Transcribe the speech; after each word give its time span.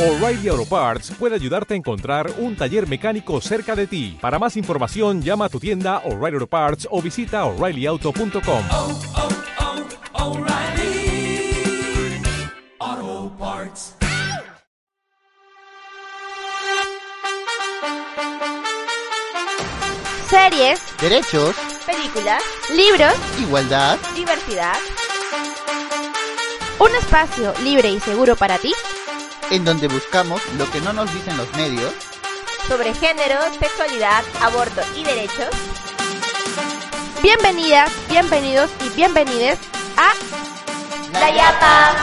O'Reilly 0.00 0.48
Auto 0.48 0.64
Parts 0.64 1.10
puede 1.18 1.34
ayudarte 1.34 1.74
a 1.74 1.76
encontrar 1.76 2.32
un 2.38 2.56
taller 2.56 2.88
mecánico 2.88 3.38
cerca 3.42 3.76
de 3.76 3.86
ti. 3.86 4.16
Para 4.18 4.38
más 4.38 4.56
información, 4.56 5.20
llama 5.20 5.44
a 5.44 5.48
tu 5.50 5.60
tienda 5.60 5.98
O'Reilly 6.06 6.36
Auto 6.36 6.46
Parts 6.46 6.88
o 6.90 7.02
visita 7.02 7.44
oreillyauto.com. 7.44 8.64
oh, 8.70 9.00
oh, 12.80 13.32
Parts. 13.38 13.94
Series, 20.30 20.80
Derechos, 20.98 21.54
películas, 21.84 22.42
libros, 22.74 23.12
igualdad, 23.38 23.98
diversidad. 24.14 24.78
Un 26.78 26.94
espacio 26.94 27.52
libre 27.62 27.90
y 27.90 28.00
seguro 28.00 28.34
para 28.34 28.56
ti 28.56 28.72
en 29.50 29.64
donde 29.64 29.88
buscamos 29.88 30.40
lo 30.56 30.70
que 30.70 30.80
no 30.80 30.92
nos 30.92 31.12
dicen 31.12 31.36
los 31.36 31.52
medios. 31.54 31.92
sobre 32.68 32.94
género, 32.94 33.40
sexualidad, 33.58 34.22
aborto 34.40 34.80
y 34.96 35.02
derechos. 35.02 35.48
Bienvenidas, 37.20 37.90
bienvenidos 38.08 38.70
y 38.86 38.88
bienvenides 38.94 39.58
a 39.96 40.12
La 41.18 41.34
Yapa. 41.34 41.94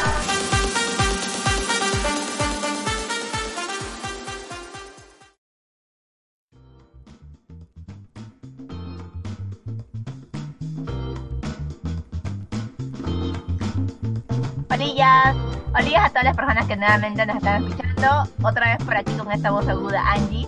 Olillas, 14.69 15.46
olillas 15.77 16.05
a 16.05 16.09
todas 16.09 16.23
las 16.23 16.35
personas 16.35 16.65
que 16.65 16.75
nuevamente 16.75 17.25
nos 17.25 17.37
están 17.37 17.63
escuchando. 17.63 18.29
Otra 18.43 18.75
vez 18.75 18.85
por 18.85 18.97
aquí 18.97 19.13
con 19.13 19.31
esta 19.31 19.51
voz 19.51 19.67
aguda, 19.67 20.01
Angie. 20.11 20.47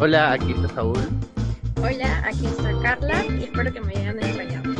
Hola, 0.00 0.32
aquí 0.32 0.52
está 0.52 0.68
Saúl. 0.74 1.08
Hola, 1.78 2.22
aquí 2.24 2.46
está 2.46 2.70
Carla 2.82 3.24
y 3.24 3.44
espero 3.44 3.72
que 3.72 3.80
me 3.80 3.92
hayan 3.96 4.18
extrañado. 4.18 4.70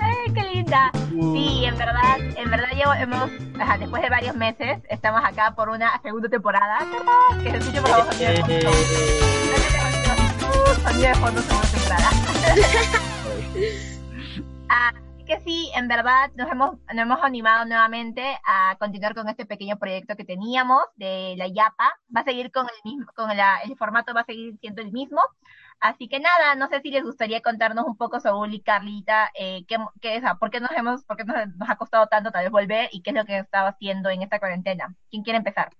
¡Ay, 0.00 0.32
qué 0.32 0.42
linda! 0.54 0.90
Sí, 1.10 1.64
en 1.64 1.76
verdad, 1.78 2.18
en 2.20 2.50
verdad 2.50 2.68
llevo, 2.74 2.92
hemos, 2.94 3.30
ajá, 3.60 3.78
después 3.78 4.02
de 4.02 4.10
varios 4.10 4.36
meses, 4.36 4.78
estamos 4.88 5.22
acá 5.24 5.54
por 5.54 5.68
una 5.68 6.00
segunda 6.02 6.28
temporada. 6.28 6.78
Que 7.42 7.50
se 7.50 7.56
escuche 7.58 7.80
por 7.80 7.90
favor 7.90 8.12
sonido 8.12 8.30
de 8.30 8.40
fondo. 8.40 8.70
Uh, 10.42 10.88
Sonido 10.88 11.08
de 11.08 11.14
fondo, 11.14 11.42
segunda 11.42 11.68
temporada. 11.68 12.10
Ah, 14.68 14.92
Así 15.22 15.34
que 15.34 15.40
sí, 15.44 15.70
en 15.76 15.86
verdad 15.86 16.32
nos 16.34 16.50
hemos, 16.50 16.74
nos 16.92 16.98
hemos 16.98 17.22
animado 17.22 17.64
nuevamente 17.64 18.24
a 18.44 18.74
continuar 18.80 19.14
con 19.14 19.28
este 19.28 19.46
pequeño 19.46 19.78
proyecto 19.78 20.16
que 20.16 20.24
teníamos 20.24 20.82
de 20.96 21.34
la 21.38 21.46
YAPA. 21.46 21.92
Va 22.14 22.22
a 22.22 22.24
seguir 22.24 22.50
con 22.50 22.66
el 22.66 22.90
mismo, 22.90 23.06
con 23.14 23.28
la- 23.36 23.58
el 23.60 23.76
formato 23.76 24.12
va 24.14 24.22
a 24.22 24.24
seguir 24.24 24.58
siendo 24.58 24.82
el 24.82 24.90
mismo. 24.90 25.20
Así 25.78 26.08
que 26.08 26.18
nada, 26.18 26.56
no 26.56 26.66
sé 26.66 26.80
si 26.80 26.90
les 26.90 27.04
gustaría 27.04 27.40
contarnos 27.40 27.84
un 27.86 27.96
poco, 27.96 28.18
Saúl 28.18 28.52
y 28.52 28.62
Carlita, 28.62 29.30
eh, 29.38 29.64
qué, 29.68 29.76
qué 30.00 30.16
es, 30.16 30.24
por 30.40 30.50
qué 30.50 30.58
nos 30.58 30.72
hemos, 30.72 31.04
por 31.04 31.16
qué 31.16 31.22
nos, 31.24 31.36
nos 31.56 31.70
ha 31.70 31.76
costado 31.76 32.08
tanto 32.08 32.32
tal 32.32 32.42
vez 32.42 32.50
volver 32.50 32.88
y 32.90 33.00
qué 33.02 33.10
es 33.10 33.16
lo 33.16 33.24
que 33.24 33.38
estaba 33.38 33.68
haciendo 33.68 34.10
en 34.10 34.22
esta 34.22 34.40
cuarentena. 34.40 34.92
¿Quién 35.08 35.22
quiere 35.22 35.36
empezar? 35.36 35.70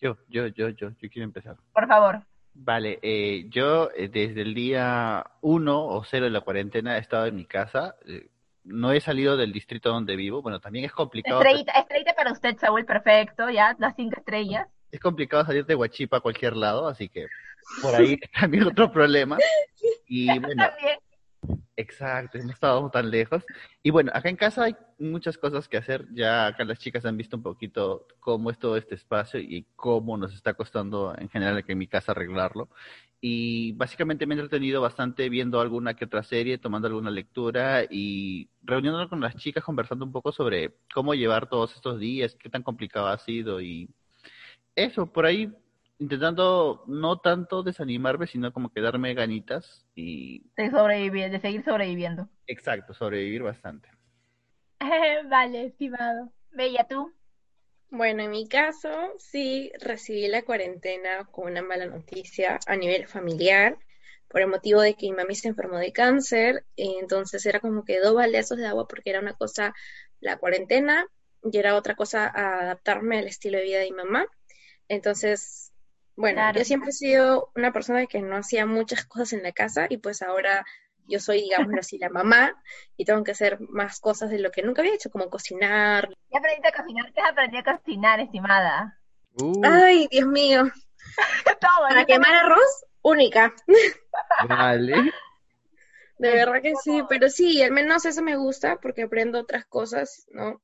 Yo, 0.00 0.16
yo, 0.28 0.46
yo, 0.46 0.68
yo, 0.68 0.90
yo 0.90 1.10
quiero 1.10 1.24
empezar. 1.24 1.56
Por 1.72 1.88
favor. 1.88 2.22
Vale, 2.54 3.00
eh, 3.02 3.46
yo 3.48 3.90
eh, 3.96 4.08
desde 4.08 4.42
el 4.42 4.54
día 4.54 5.24
uno 5.40 5.84
o 5.86 6.04
cero 6.04 6.26
de 6.26 6.30
la 6.30 6.40
cuarentena 6.42 6.96
he 6.96 7.00
estado 7.00 7.26
en 7.26 7.34
mi 7.34 7.46
casa. 7.46 7.96
eh, 8.06 8.28
no 8.70 8.92
he 8.92 9.00
salido 9.00 9.36
del 9.36 9.52
distrito 9.52 9.90
donde 9.90 10.16
vivo. 10.16 10.42
Bueno, 10.42 10.60
también 10.60 10.84
es 10.84 10.92
complicado. 10.92 11.40
Estrellita, 11.40 11.72
estrellita 11.72 12.14
para 12.14 12.32
usted, 12.32 12.56
Saúl, 12.58 12.84
perfecto, 12.84 13.50
ya, 13.50 13.76
las 13.78 13.94
cinco 13.96 14.18
estrellas. 14.18 14.68
Es 14.90 15.00
complicado 15.00 15.44
salir 15.44 15.66
de 15.66 15.74
Huachipa 15.74 16.18
a 16.18 16.20
cualquier 16.20 16.56
lado, 16.56 16.88
así 16.88 17.08
que 17.08 17.26
por 17.82 17.94
ahí 17.94 18.16
también 18.40 18.64
otro 18.64 18.90
problema. 18.90 19.38
Y 20.06 20.26
bueno, 20.38 20.66
También. 20.66 20.98
Exacto, 21.76 22.38
no 22.38 22.50
estábamos 22.52 22.90
tan 22.90 23.10
lejos. 23.10 23.42
Y 23.82 23.90
bueno, 23.90 24.10
acá 24.14 24.28
en 24.28 24.36
casa 24.36 24.64
hay 24.64 24.76
muchas 24.98 25.38
cosas 25.38 25.66
que 25.68 25.78
hacer. 25.78 26.06
Ya 26.12 26.46
acá 26.46 26.64
las 26.64 26.78
chicas 26.78 27.04
han 27.06 27.16
visto 27.16 27.36
un 27.36 27.42
poquito 27.42 28.06
cómo 28.18 28.50
es 28.50 28.58
todo 28.58 28.76
este 28.76 28.94
espacio 28.96 29.40
y 29.40 29.66
cómo 29.76 30.18
nos 30.18 30.34
está 30.34 30.52
costando 30.54 31.14
en 31.16 31.28
general 31.30 31.56
aquí 31.56 31.72
en 31.72 31.78
mi 31.78 31.86
casa 31.86 32.12
arreglarlo. 32.12 32.68
Y 33.22 33.72
básicamente 33.72 34.26
me 34.26 34.34
he 34.34 34.38
entretenido 34.38 34.80
bastante 34.82 35.28
viendo 35.30 35.60
alguna 35.60 35.94
que 35.94 36.04
otra 36.06 36.22
serie, 36.22 36.58
tomando 36.58 36.88
alguna 36.88 37.10
lectura 37.10 37.84
y 37.88 38.48
reuniéndonos 38.62 39.08
con 39.08 39.20
las 39.20 39.36
chicas, 39.36 39.64
conversando 39.64 40.04
un 40.04 40.12
poco 40.12 40.32
sobre 40.32 40.74
cómo 40.94 41.14
llevar 41.14 41.48
todos 41.48 41.74
estos 41.74 41.98
días, 41.98 42.34
qué 42.34 42.50
tan 42.50 42.62
complicado 42.62 43.06
ha 43.08 43.18
sido 43.18 43.60
y 43.60 43.88
eso, 44.76 45.12
por 45.12 45.26
ahí 45.26 45.52
intentando 46.00 46.82
no 46.86 47.20
tanto 47.20 47.62
desanimarme, 47.62 48.26
sino 48.26 48.52
como 48.52 48.72
que 48.72 48.80
darme 48.80 49.14
ganitas 49.14 49.86
y 49.94 50.50
De 50.56 50.70
sobrevivir, 50.70 51.30
de 51.30 51.40
seguir 51.40 51.62
sobreviviendo. 51.62 52.28
Exacto, 52.46 52.94
sobrevivir 52.94 53.42
bastante. 53.42 53.88
vale, 55.28 55.66
estimado. 55.66 56.32
Bella, 56.52 56.86
¿tú? 56.88 57.12
Bueno, 57.90 58.22
en 58.22 58.30
mi 58.30 58.48
caso, 58.48 58.88
sí 59.18 59.70
recibí 59.78 60.26
la 60.28 60.42
cuarentena 60.42 61.26
con 61.30 61.50
una 61.50 61.62
mala 61.62 61.86
noticia 61.86 62.58
a 62.66 62.76
nivel 62.76 63.06
familiar, 63.06 63.76
por 64.28 64.40
el 64.40 64.46
motivo 64.46 64.80
de 64.80 64.94
que 64.94 65.06
mi 65.06 65.12
mami 65.12 65.34
se 65.34 65.48
enfermó 65.48 65.76
de 65.78 65.92
cáncer, 65.92 66.64
y 66.76 66.96
entonces 66.98 67.44
era 67.44 67.60
como 67.60 67.84
que 67.84 68.00
dos 68.00 68.14
baldazos 68.14 68.58
de 68.58 68.66
agua 68.66 68.88
porque 68.88 69.10
era 69.10 69.20
una 69.20 69.34
cosa 69.34 69.74
la 70.20 70.38
cuarentena 70.38 71.06
y 71.42 71.58
era 71.58 71.74
otra 71.74 71.94
cosa 71.94 72.28
adaptarme 72.28 73.18
al 73.18 73.26
estilo 73.26 73.58
de 73.58 73.64
vida 73.64 73.78
de 73.80 73.90
mi 73.90 73.96
mamá. 73.96 74.26
Entonces, 74.88 75.69
bueno, 76.16 76.36
Claro. 76.36 76.58
yo 76.58 76.64
siempre 76.64 76.90
he 76.90 76.92
sido 76.92 77.50
una 77.54 77.72
persona 77.72 78.06
que 78.06 78.20
no 78.22 78.36
hacía 78.36 78.66
muchas 78.66 79.04
cosas 79.06 79.32
en 79.34 79.42
la 79.42 79.52
casa 79.52 79.86
y 79.88 79.96
pues 79.98 80.22
ahora 80.22 80.64
yo 81.06 81.18
soy, 81.18 81.42
digámoslo 81.42 81.80
así, 81.80 81.98
la 81.98 82.08
mamá 82.08 82.54
y 82.96 83.04
tengo 83.04 83.24
que 83.24 83.32
hacer 83.32 83.58
más 83.60 83.98
cosas 84.00 84.30
de 84.30 84.38
lo 84.38 84.50
que 84.50 84.62
nunca 84.62 84.82
había 84.82 84.94
hecho, 84.94 85.10
como 85.10 85.28
cocinar, 85.30 86.08
¿Ya 86.32 86.38
aprendiste 86.38 86.68
a 86.68 86.72
cocinar? 86.82 87.12
¿Qué 87.12 87.20
has 87.20 87.30
aprendido 87.30 87.62
a 87.66 87.76
cocinar, 87.78 88.20
estimada? 88.20 88.98
Uh, 89.34 89.60
Ay, 89.64 90.08
Dios 90.10 90.26
mío. 90.28 90.64
Todo, 91.60 91.88
Para 91.88 92.04
quemar 92.04 92.34
arroz, 92.34 92.84
única. 93.02 93.52
vale. 94.48 94.94
De 96.18 96.30
verdad 96.32 96.60
que 96.62 96.74
sí, 96.76 97.02
pero 97.08 97.30
sí, 97.30 97.62
al 97.62 97.70
menos 97.72 98.04
eso 98.04 98.22
me 98.22 98.36
gusta 98.36 98.78
porque 98.80 99.02
aprendo 99.04 99.40
otras 99.40 99.64
cosas, 99.64 100.26
¿no? 100.32 100.60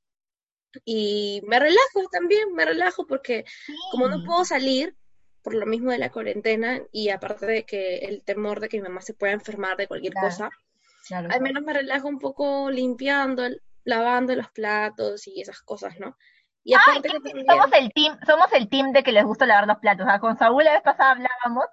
Y 0.85 1.41
me 1.47 1.59
relajo 1.59 2.07
también, 2.13 2.53
me 2.53 2.67
relajo 2.67 3.07
porque 3.07 3.45
como 3.91 4.09
no 4.09 4.23
puedo 4.25 4.45
salir 4.45 4.95
por 5.47 5.55
lo 5.55 5.65
mismo 5.65 5.93
de 5.93 5.99
la 5.99 6.11
cuarentena 6.11 6.81
y 6.91 7.11
aparte 7.11 7.47
de 7.47 7.65
que 7.65 7.99
el 7.99 8.25
temor 8.25 8.59
de 8.59 8.69
que 8.69 8.79
mi 8.79 8.83
mamá 8.83 9.01
se 9.01 9.15
pueda 9.15 9.33
enfermar 9.33 9.77
de 9.77 9.87
cualquier 9.87 10.13
Claro. 10.13 10.27
cosa, 10.27 10.51
Claro. 11.07 11.29
al 11.31 11.41
menos 11.41 11.63
me 11.63 11.73
relajo 11.73 12.09
un 12.09 12.19
poco 12.19 12.69
limpiando, 12.69 13.45
lavando 13.85 14.35
los 14.35 14.51
platos 14.51 15.29
y 15.29 15.41
esas 15.41 15.61
cosas, 15.63 16.01
¿no? 16.01 16.17
Y 16.65 16.75
Ay, 16.75 16.81
aparte 16.85 17.09
qué- 17.11 17.15
que 17.15 17.21
también... 17.31 17.47
somos 17.47 17.71
el 17.79 17.93
team, 17.93 18.19
somos 18.27 18.53
el 18.55 18.69
team 18.69 18.91
de 18.91 19.05
que 19.05 19.13
les 19.13 19.25
gusta 19.25 19.47
lavar 19.47 19.69
los 19.69 19.79
platos. 19.79 20.05
O 20.05 20.09
sea, 20.11 20.19
con 20.19 20.37
Saúl 20.37 20.65
la 20.65 20.73
vez 20.73 20.83
pasada 20.83 21.13
hablábamos 21.13 21.67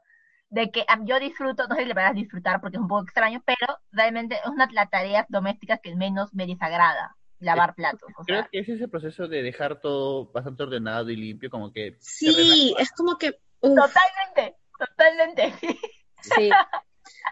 de 0.50 0.69
que 0.69 0.85
yo 1.06 1.19
disfruto, 1.19 1.67
no 1.67 1.73
sé 1.75 1.81
si 1.81 1.88
le 1.88 1.95
vas 1.95 2.13
disfrutar 2.13 2.62
porque 2.62 2.78
es 2.78 2.81
un 2.81 2.88
poco 2.88 3.01
extraño, 3.06 3.41
pero 3.44 3.75
realmente 3.91 4.35
es 4.35 4.45
una 4.45 4.67
de 4.67 4.73
las 4.73 4.88
tareas 4.91 5.25
domésticas 5.29 5.79
que 5.81 5.95
menos 5.95 6.31
me 6.35 6.45
desagrada, 6.45 7.16
lavar 7.39 7.73
platos. 7.73 8.07
O 8.19 8.23
Creo 8.23 8.41
sea, 8.41 8.50
que 8.51 8.59
es 8.59 8.69
ese 8.69 8.88
proceso 8.88 9.28
de 9.28 9.41
dejar 9.41 9.81
todo 9.81 10.31
bastante 10.31 10.62
ordenado 10.62 11.09
y 11.09 11.16
limpio, 11.16 11.50
como 11.50 11.73
que 11.73 11.97
Sí, 12.00 12.75
es 12.78 12.91
como 12.91 13.17
que... 13.17 13.39
totalmente, 13.69 14.57
totalmente. 14.78 15.53
sí. 16.22 16.50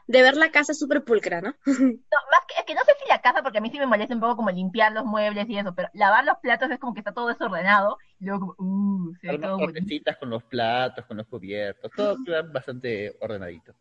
De 0.07 0.21
ver 0.21 0.35
la 0.35 0.51
casa 0.51 0.73
súper 0.73 1.03
pulcra, 1.03 1.41
¿no? 1.41 1.55
No, 1.65 2.19
más 2.31 2.45
que, 2.47 2.59
es 2.59 2.65
que 2.65 2.75
no 2.75 2.81
sé 2.83 2.93
si 3.01 3.07
la 3.07 3.21
casa, 3.21 3.43
porque 3.43 3.57
a 3.57 3.61
mí 3.61 3.69
sí 3.69 3.79
me 3.79 3.85
molesta 3.85 4.13
un 4.13 4.21
poco 4.21 4.37
como 4.37 4.51
limpiar 4.51 4.91
los 4.91 5.05
muebles 5.05 5.47
y 5.49 5.57
eso, 5.57 5.73
pero 5.75 5.89
lavar 5.93 6.25
los 6.25 6.37
platos 6.39 6.71
es 6.71 6.79
como 6.79 6.93
que 6.93 6.99
está 6.99 7.13
todo 7.13 7.27
desordenado, 7.27 7.97
y 8.19 8.25
luego 8.25 8.55
como, 8.55 8.69
uh, 8.69 9.15
se 9.15 9.27
ve 9.27 9.39
todo 9.39 9.57
bonito. 9.57 10.11
con 10.19 10.29
los 10.29 10.43
platos, 10.43 11.05
con 11.05 11.17
los 11.17 11.27
cubiertos, 11.27 11.91
todo 11.95 12.17
queda 12.25 12.41
bastante 12.41 13.15
ordenadito. 13.19 13.73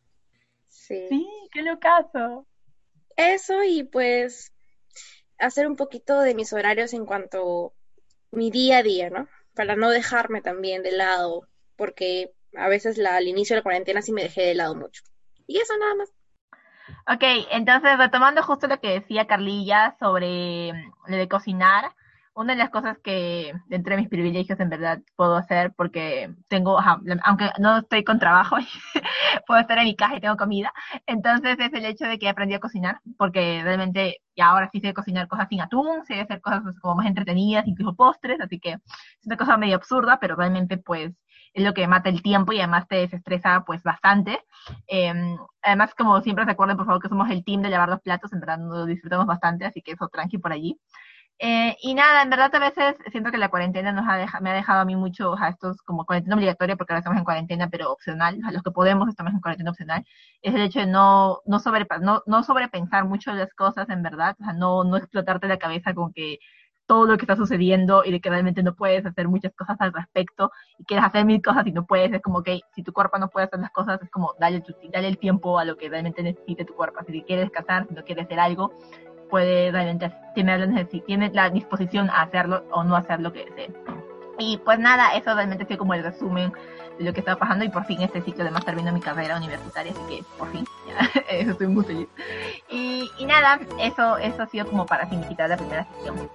Sí. 0.68 1.06
Sí, 1.08 1.28
qué 1.52 1.62
locazo. 1.62 2.46
Eso 3.16 3.62
y 3.64 3.82
pues 3.84 4.52
hacer 5.38 5.66
un 5.66 5.76
poquito 5.76 6.20
de 6.20 6.34
mis 6.34 6.52
horarios 6.52 6.92
en 6.92 7.06
cuanto 7.06 7.74
mi 8.30 8.50
día 8.50 8.78
a 8.78 8.82
día, 8.82 9.10
¿no? 9.10 9.28
Para 9.54 9.76
no 9.76 9.90
dejarme 9.90 10.42
también 10.42 10.82
de 10.82 10.92
lado, 10.92 11.48
porque 11.76 12.32
a 12.56 12.68
veces 12.68 12.98
la, 12.98 13.16
al 13.16 13.28
inicio 13.28 13.54
de 13.54 13.60
la 13.60 13.64
cuarentena 13.64 14.02
sí 14.02 14.12
me 14.12 14.22
dejé 14.22 14.42
de 14.42 14.54
lado 14.54 14.74
mucho. 14.74 15.02
Y 15.46 15.58
eso 15.58 15.76
nada 15.78 15.94
más. 15.94 16.10
Ok, 17.12 17.22
entonces 17.50 17.98
retomando 17.98 18.42
justo 18.42 18.66
lo 18.66 18.80
que 18.80 19.00
decía 19.00 19.26
Carlilla 19.26 19.96
sobre 19.98 20.72
mm, 20.72 20.92
lo 21.10 21.16
de 21.16 21.28
cocinar, 21.28 21.92
una 22.34 22.54
de 22.54 22.58
las 22.58 22.70
cosas 22.70 22.98
que 22.98 23.52
entre 23.70 23.96
mis 23.96 24.08
privilegios 24.08 24.58
en 24.60 24.70
verdad 24.70 25.00
puedo 25.16 25.36
hacer 25.36 25.72
porque 25.76 26.32
tengo, 26.48 26.78
aunque 27.24 27.50
no 27.58 27.78
estoy 27.78 28.04
con 28.04 28.18
trabajo, 28.18 28.56
puedo 29.46 29.60
estar 29.60 29.78
en 29.78 29.84
mi 29.84 29.96
casa 29.96 30.16
y 30.16 30.20
tengo 30.20 30.36
comida, 30.36 30.72
entonces 31.06 31.56
es 31.58 31.72
el 31.72 31.84
hecho 31.84 32.06
de 32.06 32.18
que 32.18 32.28
aprendí 32.28 32.54
a 32.54 32.60
cocinar, 32.60 33.00
porque 33.18 33.60
realmente 33.62 34.22
ya 34.36 34.48
ahora 34.50 34.70
sí 34.72 34.80
sé 34.80 34.94
cocinar 34.94 35.28
cosas 35.28 35.48
sin 35.48 35.60
atún, 35.60 36.04
sé 36.06 36.20
hacer 36.20 36.40
cosas 36.40 36.62
como 36.80 36.96
más 36.96 37.06
entretenidas, 37.06 37.66
incluso 37.66 37.94
postres, 37.94 38.40
así 38.40 38.58
que 38.60 38.72
es 38.72 39.26
una 39.26 39.36
cosa 39.36 39.56
medio 39.56 39.76
absurda, 39.76 40.18
pero 40.20 40.36
realmente 40.36 40.78
pues 40.78 41.12
es 41.52 41.64
lo 41.64 41.74
que 41.74 41.86
mata 41.86 42.08
el 42.08 42.22
tiempo 42.22 42.52
y 42.52 42.58
además 42.58 42.86
te 42.88 42.96
desestresa 42.96 43.64
pues 43.66 43.82
bastante. 43.82 44.40
Eh, 44.88 45.12
además, 45.62 45.94
como 45.94 46.20
siempre 46.22 46.44
recuerden, 46.44 46.76
por 46.76 46.86
favor, 46.86 47.02
que 47.02 47.08
somos 47.08 47.30
el 47.30 47.44
team 47.44 47.62
de 47.62 47.70
lavar 47.70 47.88
los 47.88 48.00
platos, 48.00 48.32
en 48.32 48.40
verdad 48.40 48.58
nos 48.58 48.86
disfrutamos 48.86 49.26
bastante, 49.26 49.64
así 49.64 49.82
que 49.82 49.92
eso 49.92 50.08
tranqui 50.08 50.38
por 50.38 50.52
allí. 50.52 50.78
Eh, 51.42 51.74
y 51.80 51.94
nada, 51.94 52.20
en 52.22 52.28
verdad 52.28 52.54
a 52.54 52.58
veces 52.58 52.96
siento 53.10 53.30
que 53.30 53.38
la 53.38 53.48
cuarentena 53.48 53.92
nos 53.92 54.06
ha 54.06 54.40
me 54.42 54.50
ha 54.50 54.54
dejado 54.54 54.80
a 54.80 54.84
mí 54.84 54.94
mucho, 54.94 55.30
o 55.30 55.38
sea, 55.38 55.48
esto 55.48 55.70
es 55.70 55.80
como 55.82 56.04
cuarentena 56.04 56.36
obligatoria 56.36 56.76
porque 56.76 56.92
ahora 56.92 56.98
estamos 56.98 57.18
en 57.18 57.24
cuarentena, 57.24 57.70
pero 57.70 57.90
opcional, 57.90 58.38
a 58.44 58.52
los 58.52 58.62
que 58.62 58.70
podemos 58.70 59.08
estamos 59.08 59.32
en 59.32 59.40
cuarentena 59.40 59.70
opcional, 59.70 60.04
es 60.42 60.54
el 60.54 60.60
hecho 60.60 60.80
de 60.80 60.86
no, 60.86 61.40
no, 61.46 61.58
sobre, 61.58 61.86
no, 62.02 62.22
no 62.26 62.42
sobrepensar 62.42 63.06
mucho 63.06 63.32
las 63.32 63.54
cosas, 63.54 63.88
en 63.88 64.02
verdad, 64.02 64.36
o 64.38 64.44
sea, 64.44 64.52
no, 64.52 64.84
no 64.84 64.98
explotarte 64.98 65.48
la 65.48 65.58
cabeza 65.58 65.94
con 65.94 66.12
que 66.12 66.40
todo 66.90 67.06
lo 67.06 67.16
que 67.16 67.22
está 67.22 67.36
sucediendo 67.36 68.02
y 68.04 68.10
de 68.10 68.20
que 68.20 68.28
realmente 68.30 68.64
no 68.64 68.74
puedes 68.74 69.06
hacer 69.06 69.28
muchas 69.28 69.52
cosas 69.54 69.76
al 69.78 69.92
respecto 69.92 70.50
y 70.76 70.84
quieres 70.84 71.06
hacer 71.06 71.24
mil 71.24 71.40
cosas 71.40 71.64
y 71.64 71.70
no 71.70 71.86
puedes, 71.86 72.12
es 72.12 72.20
como 72.20 72.42
que 72.42 72.62
si 72.74 72.82
tu 72.82 72.92
cuerpo 72.92 73.16
no 73.16 73.28
puede 73.28 73.46
hacer 73.46 73.60
las 73.60 73.70
cosas, 73.70 74.02
es 74.02 74.10
como 74.10 74.34
dale, 74.40 74.60
dale 74.92 75.06
el 75.06 75.16
tiempo 75.16 75.60
a 75.60 75.64
lo 75.64 75.76
que 75.76 75.88
realmente 75.88 76.20
necesite 76.20 76.64
tu 76.64 76.74
cuerpo, 76.74 76.98
si 77.06 77.22
quieres 77.22 77.44
descansar, 77.44 77.86
si 77.86 77.94
no 77.94 78.02
quieres 78.02 78.24
hacer 78.24 78.40
algo, 78.40 78.72
puede 79.30 79.70
realmente 79.70 80.12
tiene 80.34 80.58
la, 80.58 80.84
tiene 81.06 81.30
la 81.32 81.48
disposición 81.50 82.10
a 82.10 82.22
hacerlo 82.22 82.64
o 82.72 82.82
no 82.82 82.96
hacer 82.96 83.20
lo 83.20 83.32
que 83.32 83.44
desee. 83.44 83.72
Y 84.40 84.58
pues 84.64 84.80
nada, 84.80 85.14
eso 85.14 85.32
realmente 85.32 85.66
fue 85.66 85.78
como 85.78 85.94
el 85.94 86.02
resumen 86.02 86.52
lo 87.00 87.12
que 87.14 87.20
estaba 87.20 87.38
pasando 87.38 87.64
y 87.64 87.70
por 87.70 87.84
fin 87.84 88.02
este 88.02 88.20
ciclo 88.20 88.42
además 88.42 88.64
terminó 88.64 88.92
mi 88.92 89.00
carrera 89.00 89.36
universitaria, 89.36 89.92
así 89.92 90.00
que 90.08 90.24
por 90.38 90.50
fin, 90.52 90.64
eso 91.28 91.50
estoy 91.52 91.66
muy 91.66 91.84
feliz. 91.84 92.08
Y, 92.68 93.10
y 93.18 93.26
nada, 93.26 93.58
eso, 93.78 94.18
eso 94.18 94.42
ha 94.42 94.46
sido 94.46 94.66
como 94.66 94.86
para 94.86 95.08
significar 95.08 95.48
la 95.48 95.56
primera 95.56 95.86
sesión. 95.96 96.30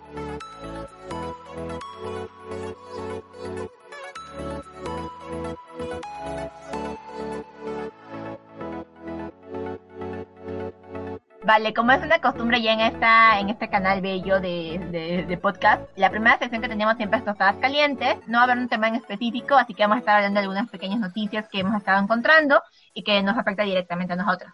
Vale, 11.46 11.76
como 11.76 11.92
es 11.92 12.02
una 12.02 12.20
costumbre 12.20 12.60
ya 12.60 12.74
en 12.74 12.80
esta 12.80 13.40
en 13.40 13.50
este 13.50 13.70
canal 13.70 14.02
bello 14.02 14.40
de, 14.40 14.80
de, 14.92 15.26
de, 15.28 15.38
podcast, 15.38 15.84
la 15.96 16.10
primera 16.10 16.40
sección 16.40 16.60
que 16.60 16.68
teníamos 16.68 16.98
siempre 16.98 17.20
es 17.20 17.26
tostadas 17.26 17.58
calientes. 17.58 18.18
No 18.26 18.40
va 18.40 18.42
a 18.42 18.44
haber 18.46 18.58
un 18.58 18.68
tema 18.68 18.88
en 18.88 18.96
específico, 18.96 19.54
así 19.56 19.76
que 19.76 19.84
vamos 19.84 19.98
a 19.98 20.00
estar 20.00 20.16
hablando 20.16 20.40
de 20.40 20.46
algunas 20.46 20.70
pequeñas 20.72 21.00
noticias 21.00 21.48
que 21.48 21.60
hemos 21.60 21.78
estado 21.78 22.02
encontrando 22.02 22.64
y 22.96 23.04
que 23.04 23.22
nos 23.22 23.38
afecta 23.38 23.62
directamente 23.62 24.14
a 24.14 24.16
nosotros. 24.16 24.52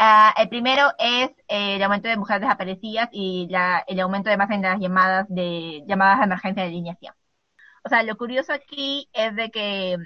Uh, 0.00 0.32
el 0.36 0.48
primero 0.48 0.90
es 0.98 1.30
eh, 1.46 1.76
el 1.76 1.82
aumento 1.84 2.08
de 2.08 2.16
mujeres 2.16 2.42
desaparecidas 2.42 3.08
y 3.12 3.46
la, 3.48 3.84
el 3.86 4.00
aumento 4.00 4.28
de 4.28 4.36
más 4.36 4.50
en 4.50 4.62
las 4.62 4.80
llamadas 4.80 5.26
de 5.28 5.84
llamadas 5.86 6.18
de 6.18 6.24
emergencia 6.24 6.64
de 6.64 6.70
línea 6.70 6.96
100. 6.96 7.12
O 7.84 7.88
sea, 7.88 8.02
lo 8.02 8.16
curioso 8.16 8.52
aquí 8.52 9.08
es 9.12 9.36
de 9.36 9.50
que 9.52 9.96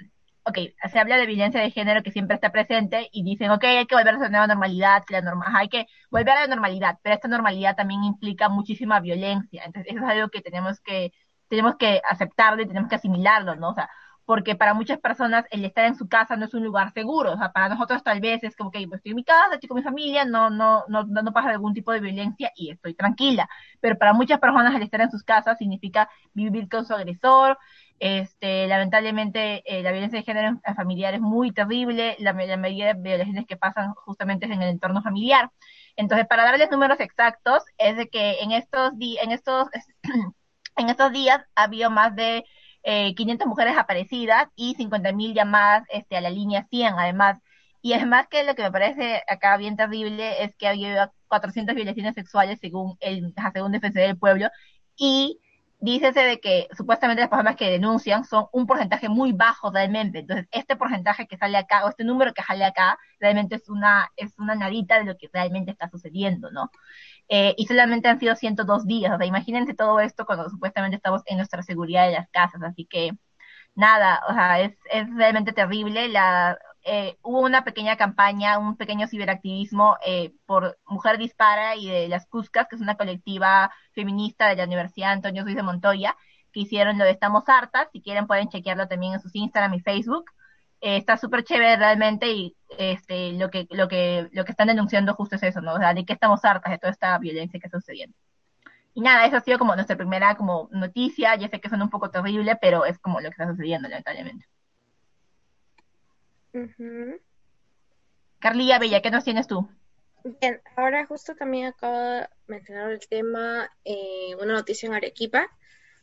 ok, 0.47 0.57
se 0.91 0.99
habla 0.99 1.17
de 1.17 1.25
violencia 1.25 1.61
de 1.61 1.71
género 1.71 2.03
que 2.03 2.11
siempre 2.11 2.35
está 2.35 2.51
presente 2.51 3.09
y 3.11 3.23
dicen, 3.23 3.51
ok, 3.51 3.63
hay 3.65 3.85
que 3.85 3.95
volver 3.95 4.15
a 4.15 4.17
esa 4.17 4.29
nueva 4.29 4.47
normalidad, 4.47 5.03
que 5.05 5.13
la 5.13 5.21
norma, 5.21 5.45
hay 5.53 5.67
que 5.69 5.87
volver 6.09 6.29
a 6.31 6.41
la 6.41 6.47
normalidad, 6.47 6.97
pero 7.03 7.15
esta 7.15 7.27
normalidad 7.27 7.75
también 7.75 8.03
implica 8.03 8.49
muchísima 8.49 8.99
violencia. 8.99 9.63
Entonces, 9.65 9.93
eso 9.93 10.05
es 10.05 10.09
algo 10.11 10.29
que 10.29 10.41
tenemos 10.41 10.79
que, 10.81 11.11
tenemos 11.49 11.75
que 11.77 12.01
aceptarlo 12.09 12.63
y 12.63 12.67
tenemos 12.67 12.89
que 12.89 12.95
asimilarlo, 12.95 13.55
¿no? 13.55 13.69
O 13.69 13.73
sea, 13.73 13.89
porque 14.25 14.55
para 14.55 14.73
muchas 14.73 14.99
personas 14.99 15.45
el 15.51 15.63
estar 15.63 15.85
en 15.85 15.95
su 15.95 16.09
casa 16.09 16.35
no 16.35 16.45
es 16.45 16.53
un 16.53 16.63
lugar 16.63 16.91
seguro. 16.93 17.31
O 17.33 17.37
sea, 17.37 17.53
para 17.53 17.69
nosotros 17.69 18.03
tal 18.03 18.19
vez 18.19 18.43
es 18.43 18.57
como 18.57 18.71
que 18.71 18.85
pues, 18.87 18.99
estoy 18.99 19.11
en 19.11 19.15
mi 19.15 19.23
casa, 19.23 19.53
estoy 19.53 19.69
con 19.69 19.77
mi 19.77 19.83
familia, 19.83 20.25
no, 20.25 20.49
no, 20.49 20.83
no, 20.89 21.05
no 21.05 21.31
pasa 21.33 21.49
algún 21.51 21.73
tipo 21.73 21.93
de 21.93 22.01
violencia 22.01 22.51
y 22.55 22.69
estoy 22.71 22.93
tranquila. 22.93 23.49
Pero 23.79 23.97
para 23.97 24.11
muchas 24.13 24.39
personas 24.39 24.75
el 24.75 24.81
estar 24.83 24.99
en 24.99 25.11
sus 25.11 25.23
casas 25.23 25.57
significa 25.57 26.09
vivir 26.33 26.67
con 26.67 26.85
su 26.85 26.93
agresor, 26.93 27.57
este, 27.99 28.67
lamentablemente, 28.67 29.63
eh, 29.65 29.81
la 29.81 29.91
violencia 29.91 30.19
de 30.19 30.25
género 30.25 30.59
familiar 30.75 31.13
es 31.13 31.21
muy 31.21 31.51
terrible, 31.51 32.15
la, 32.19 32.33
mayoría 32.33 32.93
de 32.93 33.01
violaciones 33.01 33.45
que 33.47 33.57
pasan 33.57 33.93
justamente 33.95 34.45
es 34.45 34.51
en 34.51 34.61
el 34.61 34.69
entorno 34.69 35.01
familiar. 35.01 35.51
Entonces, 35.95 36.27
para 36.27 36.43
darles 36.43 36.69
números 36.69 36.99
exactos, 36.99 37.63
es 37.77 37.97
de 37.97 38.07
que 38.09 38.39
en 38.41 38.51
estos, 38.51 38.91
en 38.99 39.31
estos, 39.31 39.67
en 40.77 40.89
estos 40.89 41.11
días 41.11 41.41
ha 41.55 41.63
habido 41.63 41.89
más 41.89 42.15
de 42.15 42.45
eh, 42.83 43.15
500 43.15 43.47
mujeres 43.47 43.77
aparecidas 43.77 44.47
y 44.55 44.75
50.000 44.75 45.33
llamadas 45.33 45.83
este, 45.89 46.17
a 46.17 46.21
la 46.21 46.29
línea 46.29 46.67
100, 46.69 46.93
además. 46.97 47.39
Y 47.81 47.93
además 47.93 48.27
que 48.29 48.43
lo 48.43 48.55
que 48.55 48.63
me 48.63 48.71
parece 48.71 49.23
acá 49.27 49.57
bien 49.57 49.75
terrible 49.75 50.43
es 50.43 50.55
que 50.55 50.67
ha 50.67 50.71
habido 50.71 51.11
400 51.27 51.75
violaciones 51.75 52.15
sexuales 52.15 52.59
según 52.59 52.97
el 52.99 53.33
según 53.53 53.71
Defensor 53.71 54.03
del 54.03 54.17
Pueblo 54.17 54.49
y 54.95 55.39
dícese 55.79 56.21
de 56.21 56.39
que 56.39 56.67
supuestamente 56.75 57.21
las 57.21 57.29
personas 57.29 57.55
que 57.55 57.69
denuncian 57.69 58.23
son 58.25 58.45
un 58.51 58.65
porcentaje 58.65 59.09
muy 59.09 59.31
bajo 59.33 59.71
realmente. 59.71 60.19
Entonces, 60.19 60.47
este 60.51 60.75
porcentaje 60.75 61.27
que 61.27 61.37
sale 61.37 61.57
acá, 61.57 61.85
o 61.85 61.89
este 61.89 62.03
número 62.03 62.33
que 62.33 62.43
sale 62.43 62.65
acá, 62.65 62.97
realmente 63.19 63.55
es 63.55 63.69
una, 63.69 64.09
es 64.15 64.33
una 64.39 64.55
nadita 64.55 64.97
de 64.99 65.05
lo 65.05 65.17
que 65.17 65.29
realmente 65.31 65.71
está 65.71 65.89
sucediendo, 65.89 66.51
¿no? 66.51 66.71
Eh, 67.29 67.53
y 67.57 67.67
solamente 67.67 68.07
han 68.07 68.19
sido 68.19 68.35
102 68.35 68.85
días. 68.87 69.13
O 69.13 69.17
sea, 69.17 69.27
imagínense 69.27 69.73
todo 69.75 69.99
esto 69.99 70.25
cuando 70.25 70.49
supuestamente 70.49 70.97
estamos 70.97 71.21
en 71.25 71.37
nuestra 71.37 71.61
seguridad 71.63 72.07
de 72.07 72.13
las 72.13 72.29
casas. 72.29 72.61
Así 72.63 72.85
que, 72.85 73.11
nada, 73.75 74.21
o 74.29 74.33
sea, 74.33 74.61
es, 74.61 74.73
es 74.91 75.07
realmente 75.15 75.53
terrible. 75.53 76.09
La, 76.09 76.57
eh, 76.89 77.17
hubo 77.21 77.41
una 77.41 77.65
pequeña 77.65 77.97
campaña, 77.97 78.57
un 78.57 78.77
pequeño 78.77 79.07
ciberactivismo 79.07 79.97
eh, 80.05 80.33
por 80.45 80.79
Mujer 80.87 81.17
Dispara 81.17 81.75
y 81.75 81.87
de 81.89 82.07
las 82.07 82.25
Cuscas, 82.27 82.67
que 82.69 82.77
es 82.77 82.81
una 82.81 82.95
colectiva 82.95 83.71
feminista 83.91 84.47
de 84.47 84.55
la 84.55 84.63
Universidad 84.63 85.11
Antonio 85.11 85.43
Ruiz 85.43 85.57
de 85.57 85.63
Montoya, 85.63 86.15
que 86.53 86.61
hicieron 86.61 86.97
lo 86.97 87.03
de 87.03 87.11
Estamos 87.11 87.43
Hartas. 87.47 87.89
Si 87.91 88.01
quieren 88.01 88.25
pueden 88.25 88.47
chequearlo 88.47 88.87
también 88.87 89.13
en 89.15 89.19
sus 89.19 89.35
Instagram 89.35 89.73
y 89.73 89.81
Facebook. 89.81 90.31
Eh, 90.79 90.95
está 90.95 91.17
súper 91.17 91.43
chévere 91.43 91.75
realmente 91.75 92.31
y 92.31 92.55
este, 92.77 93.33
lo 93.33 93.49
que, 93.49 93.67
lo 93.71 93.89
que, 93.89 94.29
lo 94.31 94.45
que 94.45 94.51
están 94.51 94.67
denunciando 94.67 95.13
justo 95.13 95.35
es 95.35 95.43
eso, 95.43 95.59
¿no? 95.59 95.73
O 95.73 95.79
sea, 95.79 95.93
de 95.93 96.05
que 96.05 96.13
estamos 96.13 96.45
hartas 96.45 96.71
de 96.71 96.77
toda 96.79 96.91
esta 96.91 97.17
violencia 97.17 97.59
que 97.59 97.67
está 97.67 97.79
sucediendo. 97.79 98.15
Y 98.93 99.01
nada, 99.01 99.25
eso 99.25 99.35
ha 99.37 99.41
sido 99.41 99.59
como 99.59 99.75
nuestra 99.75 99.97
primera 99.97 100.35
como 100.35 100.69
noticia. 100.71 101.35
Ya 101.35 101.49
sé 101.49 101.59
que 101.59 101.67
suena 101.69 101.83
un 101.83 101.89
poco 101.89 102.09
terrible, 102.11 102.57
pero 102.61 102.85
es 102.85 102.97
como 102.99 103.19
lo 103.19 103.29
que 103.29 103.33
está 103.33 103.47
sucediendo, 103.47 103.89
lamentablemente. 103.89 104.45
Ujú. 106.53 107.19
Carlilla 108.39 108.79
Bella, 108.79 109.01
¿qué 109.01 109.11
nos 109.11 109.23
tienes 109.23 109.47
tú? 109.47 109.67
Bien, 110.41 110.61
ahora 110.75 111.05
justo 111.05 111.35
también 111.35 111.67
acabo 111.67 111.97
de 111.97 112.27
mencionar 112.47 112.91
el 112.91 113.07
tema, 113.07 113.71
eh, 113.85 114.35
una 114.41 114.53
noticia 114.53 114.87
en 114.87 114.93
Arequipa 114.93 115.49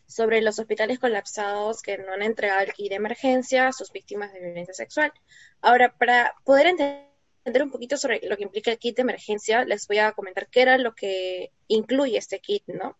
sobre 0.06 0.42
los 0.42 0.58
hospitales 0.58 0.98
colapsados 0.98 1.82
que 1.82 1.98
no 1.98 2.12
han 2.12 2.22
entregado 2.22 2.60
el 2.60 2.72
kit 2.72 2.90
de 2.90 2.96
emergencia 2.96 3.68
a 3.68 3.72
sus 3.72 3.92
víctimas 3.92 4.32
de 4.32 4.40
violencia 4.40 4.74
sexual. 4.74 5.12
Ahora, 5.60 5.94
para 5.96 6.34
poder 6.44 6.66
entender 6.66 7.62
un 7.62 7.70
poquito 7.70 7.96
sobre 7.96 8.20
lo 8.22 8.36
que 8.36 8.44
implica 8.44 8.70
el 8.70 8.78
kit 8.78 8.96
de 8.96 9.02
emergencia, 9.02 9.64
les 9.64 9.86
voy 9.86 9.98
a 9.98 10.12
comentar 10.12 10.48
qué 10.48 10.62
era 10.62 10.78
lo 10.78 10.94
que 10.94 11.52
incluye 11.68 12.16
este 12.16 12.40
kit, 12.40 12.64
¿no? 12.66 12.96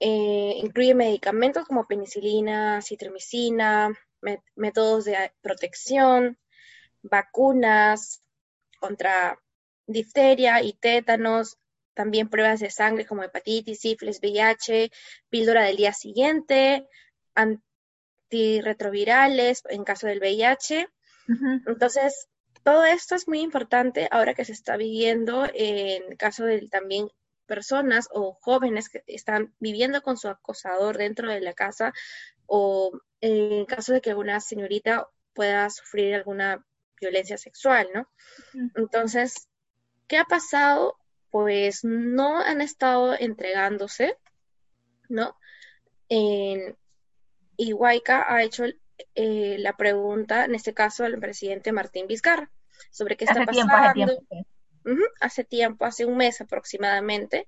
Eh, 0.00 0.54
incluye 0.56 0.94
medicamentos 0.94 1.66
como 1.66 1.86
penicilina, 1.86 2.80
citromicina, 2.82 3.92
métodos 4.56 5.04
de 5.04 5.32
protección, 5.42 6.38
vacunas 7.02 8.22
contra 8.78 9.38
difteria 9.86 10.62
y 10.62 10.74
tétanos, 10.74 11.58
también 11.94 12.28
pruebas 12.28 12.60
de 12.60 12.70
sangre 12.70 13.06
como 13.06 13.22
hepatitis, 13.22 13.80
sífilis, 13.80 14.20
VIH, 14.20 14.90
píldora 15.28 15.64
del 15.64 15.76
día 15.76 15.92
siguiente, 15.92 16.86
antirretrovirales 17.34 19.62
en 19.68 19.84
caso 19.84 20.06
del 20.06 20.20
VIH. 20.20 20.88
Entonces, 21.66 22.28
todo 22.62 22.84
esto 22.84 23.14
es 23.14 23.28
muy 23.28 23.40
importante 23.40 24.08
ahora 24.10 24.34
que 24.34 24.44
se 24.44 24.52
está 24.52 24.76
viviendo 24.76 25.46
en 25.52 26.16
caso 26.16 26.44
de 26.44 26.68
también 26.68 27.08
personas 27.46 28.08
o 28.12 28.38
jóvenes 28.40 28.88
que 28.88 29.02
están 29.06 29.54
viviendo 29.58 30.02
con 30.02 30.16
su 30.16 30.28
acosador 30.28 30.98
dentro 30.98 31.28
de 31.28 31.40
la 31.40 31.52
casa 31.52 31.92
o 32.46 32.92
en 33.20 33.64
caso 33.66 33.92
de 33.92 34.00
que 34.00 34.14
una 34.14 34.40
señorita 34.40 35.08
pueda 35.34 35.68
sufrir 35.70 36.14
alguna 36.14 36.64
violencia 37.00 37.38
sexual, 37.38 37.88
¿no? 37.94 38.08
Entonces, 38.74 39.48
¿qué 40.06 40.18
ha 40.18 40.24
pasado? 40.24 40.96
Pues 41.30 41.84
no 41.84 42.40
han 42.40 42.60
estado 42.60 43.14
entregándose, 43.18 44.16
¿no? 45.08 45.36
En, 46.08 46.76
y 47.56 47.72
Huayca 47.72 48.32
ha 48.32 48.42
hecho 48.42 48.64
eh, 49.14 49.56
la 49.58 49.76
pregunta, 49.76 50.44
en 50.44 50.54
este 50.54 50.74
caso 50.74 51.04
al 51.04 51.18
presidente 51.18 51.72
Martín 51.72 52.06
Vizcarra, 52.06 52.50
sobre 52.90 53.16
qué 53.16 53.24
está 53.24 53.42
Hace 53.42 53.52
tiempo, 53.52 53.74
hace 53.74 53.86
pasando. 53.86 54.18
tiempo. 54.28 55.06
hace 55.20 55.44
tiempo, 55.44 55.84
hace 55.84 56.04
un 56.04 56.16
mes 56.16 56.40
aproximadamente, 56.40 57.46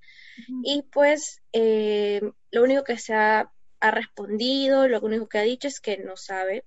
y 0.63 0.83
pues 0.83 1.41
eh, 1.51 2.21
lo 2.51 2.63
único 2.63 2.83
que 2.83 2.97
se 2.97 3.13
ha 3.13 3.51
ha 3.83 3.91
respondido, 3.91 4.87
lo 4.87 5.01
único 5.01 5.27
que 5.27 5.39
ha 5.39 5.41
dicho 5.41 5.67
es 5.67 5.81
que 5.81 5.97
no 5.97 6.15
sabe, 6.15 6.63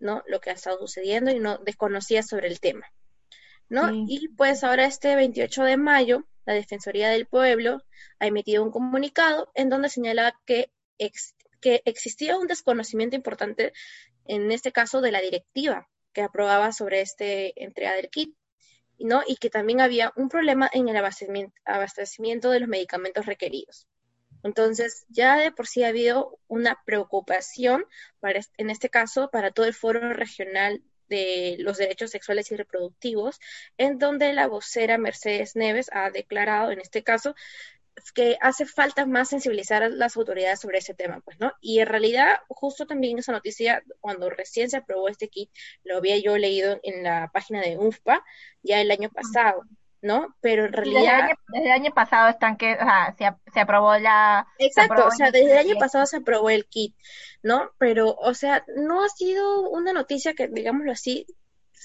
¿no? 0.00 0.22
Lo 0.26 0.40
que 0.40 0.50
ha 0.50 0.54
estado 0.54 0.78
sucediendo 0.78 1.30
y 1.30 1.38
no 1.38 1.58
desconocía 1.58 2.22
sobre 2.22 2.48
el 2.48 2.60
tema, 2.60 2.86
¿no? 3.68 3.88
Sí. 3.88 4.04
Y 4.08 4.28
pues 4.28 4.64
ahora 4.64 4.84
este 4.86 5.14
28 5.14 5.62
de 5.64 5.76
mayo, 5.76 6.26
la 6.46 6.54
Defensoría 6.54 7.08
del 7.10 7.26
Pueblo 7.26 7.82
ha 8.18 8.26
emitido 8.26 8.62
un 8.64 8.70
comunicado 8.72 9.50
en 9.54 9.68
donde 9.68 9.88
señala 9.88 10.34
que, 10.46 10.70
ex- 10.98 11.34
que 11.60 11.82
existía 11.84 12.36
un 12.38 12.46
desconocimiento 12.48 13.16
importante, 13.16 13.72
en 14.26 14.50
este 14.50 14.72
caso 14.72 15.00
de 15.00 15.12
la 15.12 15.20
directiva 15.20 15.88
que 16.12 16.22
aprobaba 16.22 16.72
sobre 16.72 17.00
este 17.02 17.62
entrega 17.62 17.94
del 17.94 18.10
kit, 18.10 18.34
¿no? 18.98 19.22
Y 19.26 19.36
que 19.36 19.50
también 19.50 19.80
había 19.80 20.12
un 20.16 20.28
problema 20.28 20.68
en 20.72 20.88
el 20.88 20.96
abastecimiento, 20.96 21.54
abastecimiento 21.64 22.50
de 22.50 22.60
los 22.60 22.68
medicamentos 22.68 23.26
requeridos. 23.26 23.86
Entonces, 24.42 25.04
ya 25.08 25.36
de 25.36 25.52
por 25.52 25.66
sí 25.66 25.82
ha 25.84 25.88
habido 25.88 26.38
una 26.48 26.78
preocupación, 26.84 27.84
para, 28.20 28.40
en 28.56 28.70
este 28.70 28.88
caso, 28.88 29.30
para 29.30 29.50
todo 29.50 29.66
el 29.66 29.74
foro 29.74 30.12
regional 30.12 30.82
de 31.08 31.56
los 31.58 31.76
derechos 31.76 32.10
sexuales 32.10 32.50
y 32.52 32.56
reproductivos, 32.56 33.40
en 33.76 33.98
donde 33.98 34.32
la 34.32 34.46
vocera 34.46 34.96
Mercedes 34.96 35.56
Neves 35.56 35.90
ha 35.92 36.10
declarado, 36.10 36.70
en 36.70 36.80
este 36.80 37.02
caso, 37.02 37.34
que 38.14 38.38
hace 38.40 38.64
falta 38.64 39.04
más 39.06 39.28
sensibilizar 39.28 39.82
a 39.82 39.88
las 39.88 40.16
autoridades 40.16 40.60
sobre 40.60 40.78
ese 40.78 40.94
tema, 40.94 41.20
pues, 41.20 41.38
¿no? 41.38 41.52
Y 41.60 41.80
en 41.80 41.86
realidad, 41.88 42.38
justo 42.48 42.86
también 42.86 43.18
esa 43.18 43.32
noticia, 43.32 43.82
cuando 44.00 44.30
recién 44.30 44.70
se 44.70 44.78
aprobó 44.78 45.08
este 45.08 45.28
kit, 45.28 45.50
lo 45.84 45.96
había 45.96 46.16
yo 46.18 46.38
leído 46.38 46.80
en 46.82 47.02
la 47.02 47.30
página 47.32 47.60
de 47.60 47.76
UNFPA 47.76 48.24
ya 48.62 48.80
el 48.80 48.90
año 48.90 49.10
pasado, 49.10 49.64
¿no? 50.02 50.34
Pero 50.40 50.66
en 50.66 50.72
Y 50.72 50.76
desde 50.76 50.88
el 50.88 50.92
realidad... 50.94 51.20
año, 51.20 51.34
desde 51.48 51.66
el 51.66 51.72
año 51.72 51.90
pasado 51.92 52.28
están 52.28 52.56
que, 52.56 52.74
o 52.74 52.78
sea, 52.78 53.14
se, 53.16 53.52
se 53.52 53.60
aprobó 53.60 53.96
la... 53.98 54.46
Exacto, 54.58 54.94
aprobó 54.94 55.08
o 55.08 55.12
sea, 55.12 55.30
desde 55.30 55.52
el 55.52 55.58
año 55.58 55.78
pasado 55.78 56.06
se 56.06 56.18
aprobó 56.18 56.50
el 56.50 56.66
kit, 56.66 56.94
¿no? 57.42 57.70
Pero, 57.78 58.14
o 58.14 58.34
sea, 58.34 58.64
no 58.76 59.04
ha 59.04 59.08
sido 59.08 59.68
una 59.70 59.92
noticia 59.92 60.34
que, 60.34 60.48
digámoslo 60.48 60.92
así, 60.92 61.26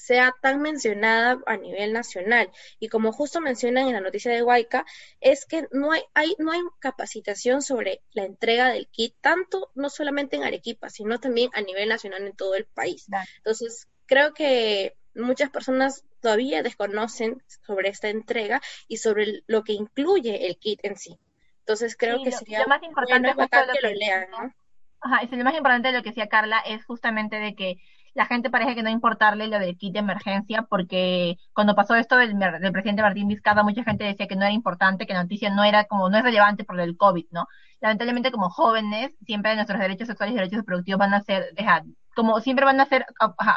sea 0.06 0.36
tan 0.42 0.62
mencionada 0.62 1.40
a 1.48 1.58
nivel 1.58 1.92
nacional. 1.94 2.52
Y 2.80 2.90
como 2.90 3.12
justo 3.12 3.42
mencionan 3.42 3.88
en 3.88 3.94
la 3.94 4.02
noticia 4.02 4.32
de 4.32 4.44
Huayca, 4.44 4.86
es 5.20 5.46
que 5.46 5.68
no 5.72 5.92
hay, 5.92 6.04
hay, 6.14 6.36
no 6.38 6.52
hay 6.52 6.62
capacitación 6.80 7.62
sobre 7.62 8.02
la 8.12 8.24
entrega 8.24 8.70
del 8.70 8.88
kit, 8.88 9.16
tanto 9.22 9.72
no 9.74 9.90
solamente 9.90 10.36
en 10.36 10.44
Arequipa, 10.44 10.90
sino 10.90 11.20
también 11.20 11.50
a 11.54 11.62
nivel 11.62 11.90
nacional 11.90 12.24
en 12.28 12.36
todo 12.36 12.56
el 12.56 12.66
país. 12.66 13.08
Entonces, 13.38 13.88
creo 14.06 14.34
que 14.34 14.96
muchas 15.16 15.50
personas 15.50 16.04
todavía 16.22 16.64
desconocen 16.64 17.42
sobre 17.66 17.90
esta 17.90 18.10
entrega 18.10 18.62
y 18.88 18.98
sobre 18.98 19.44
lo 19.48 19.64
que 19.64 19.74
incluye 19.74 20.48
el 20.48 20.58
kit 20.58 20.80
en 20.84 20.96
sí. 20.98 21.18
Entonces, 21.60 21.96
creo 21.98 22.18
Sí, 22.18 22.24
que 22.26 22.32
lo- 22.32 22.38
sería 22.38 22.60
lo 22.62 22.68
más 22.68 22.84
importante 22.84 23.34
bueno, 23.34 23.44
es 23.44 23.68
lo 23.68 23.74
que 23.74 23.82
lo 23.82 23.94
lean, 23.94 24.30
¿no? 24.30 24.54
Ajá, 25.02 25.24
y 25.24 25.36
lo 25.36 25.44
más 25.44 25.56
importante 25.56 25.90
de 25.90 25.94
lo 25.98 26.04
que 26.04 26.10
decía 26.10 26.28
Carla 26.28 26.60
es 26.60 26.84
justamente 26.86 27.38
de 27.38 27.56
que 27.56 27.78
la 28.16 28.26
gente 28.26 28.50
parece 28.50 28.76
que 28.76 28.82
no 28.82 28.90
importarle 28.90 29.48
lo 29.48 29.60
del 29.60 29.78
kit 29.78 29.94
de 29.94 30.00
emergencia, 30.00 30.64
porque 30.64 31.38
cuando 31.54 31.76
pasó 31.76 31.96
esto 31.96 32.16
del, 32.16 32.34
presidente 32.72 33.02
Martín 33.02 33.28
Vizcarra, 33.28 33.62
mucha 33.62 33.84
gente 33.84 34.06
decía 34.06 34.28
que 34.28 34.38
no 34.38 34.44
era 34.44 34.54
importante, 34.54 35.06
que 35.06 35.14
la 35.14 35.24
noticia 35.24 35.50
no 35.50 35.66
era 35.66 35.84
como, 35.84 36.10
no 36.10 36.18
es 36.18 36.24
relevante 36.24 36.64
por 36.64 36.78
del 36.78 36.96
COVID, 36.96 37.26
¿no? 37.32 37.46
Lamentablemente, 37.82 38.32
como 38.32 38.50
jóvenes, 38.50 39.12
siempre 39.26 39.54
nuestros 39.56 39.80
derechos 39.80 40.08
sexuales 40.08 40.34
y 40.34 40.38
derechos 40.38 40.60
reproductivos 40.60 40.98
van 40.98 41.14
a 41.14 41.22
ser, 41.22 41.54
deja, 41.56 41.84
como 42.16 42.40
siempre 42.40 42.64
van 42.64 42.80
a 42.80 42.86
ser 42.86 43.06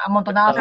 amontonados. 0.04 0.56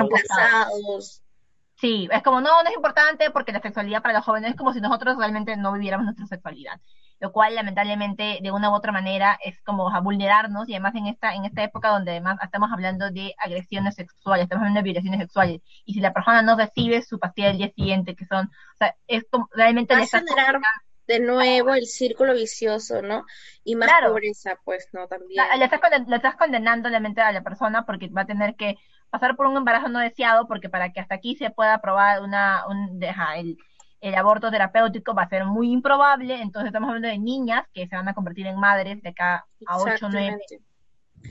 Sí, 1.73 2.07
es 2.11 2.21
como, 2.21 2.39
no, 2.39 2.61
no 2.63 2.69
es 2.69 2.75
importante 2.75 3.31
porque 3.31 3.51
la 3.51 3.61
sexualidad 3.61 4.03
para 4.03 4.13
los 4.13 4.25
jóvenes 4.25 4.51
es 4.51 4.55
como 4.55 4.73
si 4.73 4.81
nosotros 4.81 5.17
realmente 5.17 5.57
no 5.57 5.73
viviéramos 5.73 6.05
nuestra 6.05 6.27
sexualidad. 6.27 6.79
Lo 7.19 7.31
cual, 7.31 7.55
lamentablemente, 7.55 8.39
de 8.41 8.51
una 8.51 8.69
u 8.69 8.73
otra 8.75 8.91
manera, 8.91 9.39
es 9.43 9.59
como 9.63 9.89
a 9.89 9.99
vulnerarnos 10.01 10.69
y 10.69 10.73
además 10.73 10.93
en 10.95 11.07
esta, 11.07 11.33
en 11.33 11.45
esta 11.45 11.63
época 11.63 11.89
donde 11.89 12.11
además 12.11 12.37
estamos 12.43 12.71
hablando 12.71 13.09
de 13.11 13.33
agresiones 13.39 13.95
sexuales, 13.95 14.43
estamos 14.43 14.61
hablando 14.61 14.79
de 14.79 14.83
violaciones 14.83 15.19
sexuales. 15.21 15.61
Y 15.85 15.93
si 15.95 15.99
la 15.99 16.13
persona 16.13 16.41
no 16.43 16.55
recibe 16.57 17.01
su 17.01 17.19
pastilla 17.19 17.49
el 17.51 17.57
día 17.57 17.71
siguiente, 17.75 18.15
que 18.15 18.25
son, 18.25 18.45
o 18.45 18.77
sea, 18.77 18.95
es 19.07 19.23
como, 19.31 19.49
realmente 19.53 19.93
Va 19.95 20.01
a 20.01 20.05
generar 20.07 20.59
de 21.07 21.19
nuevo 21.21 21.73
el 21.73 21.85
círculo 21.85 22.33
vicioso, 22.33 23.01
¿no? 23.01 23.25
Y 23.63 23.75
más 23.75 23.87
Claro. 23.89 24.09
pobreza, 24.09 24.57
pues, 24.65 24.89
¿no? 24.91 25.07
También. 25.07 25.37
La- 25.37 25.65
estás 25.65 25.79
le 26.07 26.15
estás 26.15 26.35
condenando 26.35 26.89
la 26.89 26.99
mente 26.99 27.21
a 27.21 27.31
la 27.31 27.41
persona 27.43 27.85
porque 27.85 28.09
va 28.09 28.21
a 28.21 28.25
tener 28.25 28.55
que 28.55 28.75
pasar 29.09 29.35
por 29.35 29.45
un 29.47 29.55
embarazo 29.57 29.87
no 29.89 29.99
deseado 29.99 30.47
porque 30.47 30.69
para 30.69 30.91
que 30.91 30.99
hasta 30.99 31.15
aquí 31.15 31.35
se 31.37 31.49
pueda 31.49 31.75
aprobar 31.75 32.21
una, 32.21 32.67
un, 32.67 32.99
deja, 32.99 33.37
el, 33.37 33.57
el 34.01 34.15
aborto 34.15 34.51
terapéutico 34.51 35.13
va 35.13 35.23
a 35.23 35.29
ser 35.29 35.45
muy 35.45 35.71
improbable, 35.71 36.41
entonces 36.41 36.67
estamos 36.67 36.89
hablando 36.89 37.07
de 37.07 37.17
niñas 37.17 37.65
que 37.73 37.87
se 37.87 37.95
van 37.95 38.07
a 38.07 38.13
convertir 38.13 38.47
en 38.47 38.59
madres 38.59 39.01
de 39.01 39.09
acá 39.09 39.45
a 39.65 39.77
8 39.77 40.05
o 40.05 40.09
9. 40.09 40.27
Exactamente. 40.27 40.61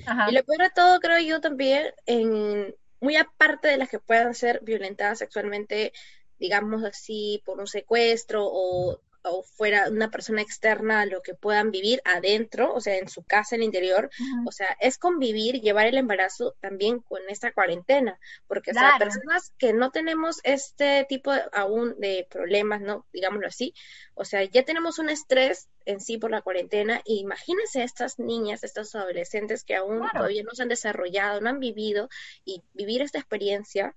Ajá. 0.06 0.30
Y 0.30 0.34
lo 0.34 0.44
peor 0.44 0.62
de 0.62 0.70
todo, 0.74 1.00
creo 1.00 1.20
yo 1.20 1.40
también, 1.40 1.86
en, 2.06 2.74
muy 3.00 3.16
aparte 3.16 3.68
de 3.68 3.76
las 3.76 3.88
que 3.88 3.98
puedan 3.98 4.34
ser 4.34 4.60
violentadas 4.62 5.18
sexualmente, 5.18 5.92
digamos 6.38 6.82
así, 6.84 7.42
por 7.44 7.60
un 7.60 7.66
secuestro 7.66 8.44
o, 8.44 9.00
o 9.28 9.42
fuera 9.42 9.88
una 9.90 10.10
persona 10.10 10.42
externa 10.42 11.00
a 11.00 11.06
lo 11.06 11.22
que 11.22 11.34
puedan 11.34 11.70
vivir 11.70 12.00
adentro, 12.04 12.72
o 12.74 12.80
sea, 12.80 12.96
en 12.96 13.08
su 13.08 13.22
casa, 13.22 13.54
en 13.56 13.62
el 13.62 13.66
interior, 13.66 14.10
o 14.46 14.52
sea, 14.52 14.76
es 14.80 14.98
convivir, 14.98 15.60
llevar 15.60 15.86
el 15.86 15.96
embarazo 15.96 16.54
también 16.60 17.00
con 17.00 17.20
esta 17.28 17.52
cuarentena, 17.52 18.18
porque 18.46 18.70
o 18.70 18.74
sea, 18.74 18.82
Claro. 18.82 18.98
personas 18.98 19.52
que 19.58 19.72
no 19.72 19.90
tenemos 19.90 20.38
este 20.44 21.04
tipo 21.08 21.32
de- 21.32 21.42
aún 21.52 21.94
de 21.98 22.26
problemas, 22.30 22.80
¿no? 22.80 23.06
Digámoslo 23.12 23.46
así, 23.48 23.74
o 24.14 24.24
sea, 24.24 24.42
ya 24.44 24.62
tenemos 24.64 24.98
un 24.98 25.08
estrés 25.10 25.68
en 25.84 26.00
sí 26.00 26.18
por 26.18 26.30
la 26.30 26.42
cuarentena, 26.42 27.00
y 27.04 27.20
imagínense 27.20 27.82
estas 27.82 28.18
niñas, 28.18 28.64
estos 28.64 28.94
adolescentes 28.94 29.62
que 29.64 29.76
aún 29.76 29.98
Claro. 30.00 30.18
todavía 30.18 30.42
no 30.42 30.52
se 30.54 30.62
han 30.62 30.68
desarrollado, 30.68 31.40
no 31.40 31.50
han 31.50 31.60
vivido, 31.60 32.08
y 32.44 32.62
vivir 32.74 33.02
esta 33.02 33.18
experiencia 33.18 33.94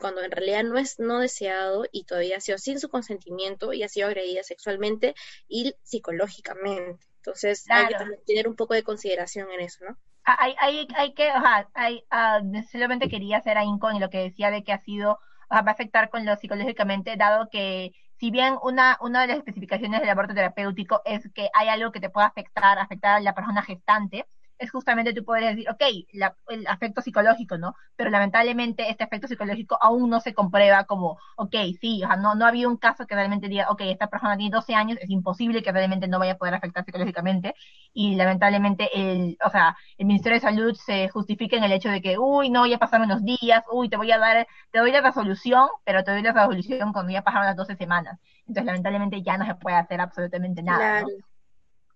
cuando 0.00 0.22
en 0.22 0.30
realidad 0.30 0.64
no 0.64 0.78
es 0.78 0.98
no 0.98 1.20
deseado 1.20 1.84
y 1.92 2.04
todavía 2.04 2.38
ha 2.38 2.40
sido 2.40 2.58
sin 2.58 2.80
su 2.80 2.88
consentimiento 2.88 3.72
y 3.72 3.82
ha 3.82 3.88
sido 3.88 4.08
agredida 4.08 4.42
sexualmente 4.42 5.14
y 5.48 5.74
psicológicamente. 5.82 7.06
Entonces 7.16 7.66
hay 7.70 7.86
que 7.88 7.94
también 7.94 8.20
tener 8.26 8.48
un 8.48 8.56
poco 8.56 8.74
de 8.74 8.82
consideración 8.82 9.50
en 9.50 9.60
eso, 9.60 9.84
¿no? 9.84 9.96
Ah, 10.24 10.36
hay, 10.38 10.54
hay, 10.58 10.88
hay 10.96 11.14
que, 11.14 11.28
o 11.28 11.40
sea, 11.40 11.68
hay, 11.74 12.02
ah, 12.10 12.40
solamente 12.70 13.08
quería 13.08 13.38
hacer 13.38 13.58
ahí 13.58 13.68
con 13.78 14.00
lo 14.00 14.10
que 14.10 14.18
decía 14.18 14.50
de 14.50 14.64
que 14.64 14.72
ha 14.72 14.80
sido, 14.80 15.12
o 15.12 15.54
sea, 15.54 15.62
va 15.62 15.70
a 15.70 15.74
afectar 15.74 16.08
con 16.10 16.24
lo 16.24 16.36
psicológicamente, 16.36 17.16
dado 17.16 17.48
que 17.50 17.92
si 18.18 18.30
bien 18.30 18.56
una, 18.62 18.98
una 19.00 19.22
de 19.22 19.28
las 19.28 19.38
especificaciones 19.38 20.00
del 20.00 20.10
aborto 20.10 20.34
terapéutico 20.34 21.00
es 21.04 21.28
que 21.34 21.48
hay 21.54 21.68
algo 21.68 21.90
que 21.90 22.00
te 22.00 22.10
pueda 22.10 22.26
afectar, 22.26 22.78
afectar 22.78 23.16
a 23.16 23.20
la 23.20 23.34
persona 23.34 23.62
gestante, 23.62 24.26
es 24.60 24.70
justamente 24.70 25.12
tú 25.14 25.24
podrías 25.24 25.56
decir, 25.56 25.70
ok, 25.70 25.82
la- 26.12 26.36
el 26.48 26.66
afecto 26.68 27.00
psicológico, 27.02 27.58
¿no? 27.58 27.74
Pero 27.96 28.10
lamentablemente 28.10 28.88
este 28.90 29.04
afecto 29.04 29.26
psicológico 29.28 29.78
aún 29.80 30.10
no 30.10 30.20
se 30.20 30.34
comprueba 30.34 30.84
como, 30.84 31.18
ok, 31.36 31.54
sí, 31.80 32.02
o 32.04 32.06
sea, 32.08 32.16
no, 32.16 32.34
no 32.36 32.44
ha 32.44 32.48
habido 32.48 32.70
un 32.70 32.76
caso 32.76 33.06
que 33.06 33.14
realmente 33.16 33.48
diga, 33.48 33.70
ok, 33.70 33.80
esta 33.86 34.08
persona 34.08 34.36
tiene 34.36 34.54
12 34.54 34.74
años, 34.74 34.98
es 35.00 35.10
imposible 35.10 35.62
que 35.62 35.72
realmente 35.72 36.08
no 36.08 36.18
vaya 36.18 36.32
a 36.32 36.38
poder 36.38 36.54
afectar 36.54 36.84
psicológicamente, 36.84 37.54
y 37.92 38.14
lamentablemente 38.16 38.88
el, 38.94 39.36
o 39.44 39.50
sea, 39.50 39.76
el 39.98 40.06
Ministerio 40.06 40.36
de 40.36 40.40
Salud 40.42 40.74
se 40.74 41.08
justifica 41.08 41.56
en 41.56 41.64
el 41.64 41.72
hecho 41.72 41.88
de 41.90 42.00
que, 42.02 42.18
uy, 42.18 42.50
no, 42.50 42.66
ya 42.66 42.78
pasaron 42.78 43.06
unos 43.10 43.24
días, 43.24 43.62
uy, 43.72 43.88
te 43.88 43.96
voy 43.96 44.10
a 44.12 44.18
dar, 44.18 44.46
te 44.70 44.78
doy 44.78 44.92
la 44.92 45.00
resolución, 45.00 45.68
pero 45.84 46.04
te 46.04 46.10
doy 46.12 46.22
la 46.22 46.32
resolución 46.32 46.92
cuando 46.92 47.12
ya 47.12 47.22
pasaron 47.22 47.46
las 47.46 47.56
12 47.56 47.76
semanas. 47.76 48.18
Entonces, 48.40 48.64
lamentablemente 48.66 49.22
ya 49.22 49.36
no 49.38 49.46
se 49.46 49.54
puede 49.56 49.76
hacer 49.76 50.00
absolutamente 50.00 50.62
nada, 50.62 50.92
¿no? 50.92 51.06
Claro. 51.06 51.16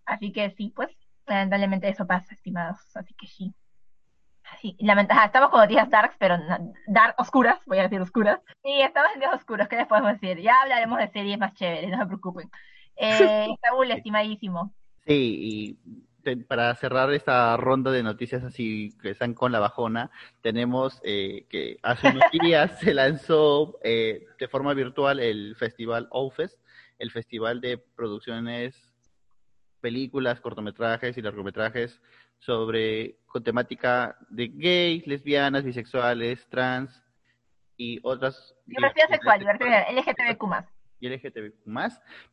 Así 0.06 0.32
que 0.32 0.50
sí, 0.56 0.72
pues, 0.74 0.90
lamentablemente 1.26 1.88
eso 1.88 2.06
pasa, 2.06 2.34
estimados. 2.34 2.78
Así 2.96 3.14
que 3.14 3.26
sí. 3.26 3.54
Sí, 4.60 4.76
lamenta- 4.80 5.24
estamos 5.24 5.50
con 5.50 5.60
noticias 5.60 5.88
darks, 5.88 6.16
pero 6.18 6.36
no- 6.38 6.72
dark 6.86 7.14
oscuras, 7.18 7.58
voy 7.66 7.78
a 7.78 7.84
decir 7.84 8.00
oscuras. 8.00 8.40
Sí, 8.62 8.80
estamos 8.82 9.10
en 9.14 9.20
días 9.20 9.34
oscuros, 9.34 9.68
¿qué 9.68 9.76
les 9.76 9.86
podemos 9.86 10.12
decir? 10.20 10.38
Ya 10.40 10.60
hablaremos 10.62 10.98
de 10.98 11.08
series 11.08 11.38
más 11.38 11.54
chéveres, 11.54 11.90
no 11.90 11.98
se 11.98 12.06
preocupen. 12.06 12.50
Eh, 12.96 13.48
Saúl, 13.62 13.90
estimadísimo. 13.90 14.74
Sí, 15.06 15.78
y 16.24 16.36
para 16.48 16.74
cerrar 16.76 17.12
esta 17.12 17.54
ronda 17.58 17.90
de 17.90 18.02
noticias 18.02 18.42
así 18.44 18.94
que 19.02 19.10
están 19.10 19.34
con 19.34 19.52
la 19.52 19.60
bajona, 19.60 20.10
tenemos 20.40 21.00
eh, 21.04 21.46
que 21.50 21.78
hace 21.82 22.08
unos 22.08 22.22
días 22.32 22.78
se 22.80 22.94
lanzó 22.94 23.78
eh, 23.82 24.26
de 24.38 24.48
forma 24.48 24.72
virtual 24.74 25.20
el 25.20 25.54
festival 25.56 26.06
OFES, 26.10 26.58
el 26.98 27.10
festival 27.10 27.60
de 27.60 27.78
producciones, 27.78 28.90
películas, 29.84 30.40
cortometrajes 30.40 31.18
y 31.18 31.20
largometrajes 31.20 32.00
sobre 32.38 33.16
con 33.26 33.44
temática 33.44 34.16
de 34.30 34.48
gays, 34.48 35.06
lesbianas, 35.06 35.62
bisexuales, 35.62 36.48
trans 36.48 37.02
y 37.76 38.00
otras 38.02 38.54
Diversidad 38.64 39.08
sexual, 39.10 39.40
diversidad 39.40 39.84
LGTBQ 39.92 40.44
y 41.00 41.08
LGTBQ 41.10 41.54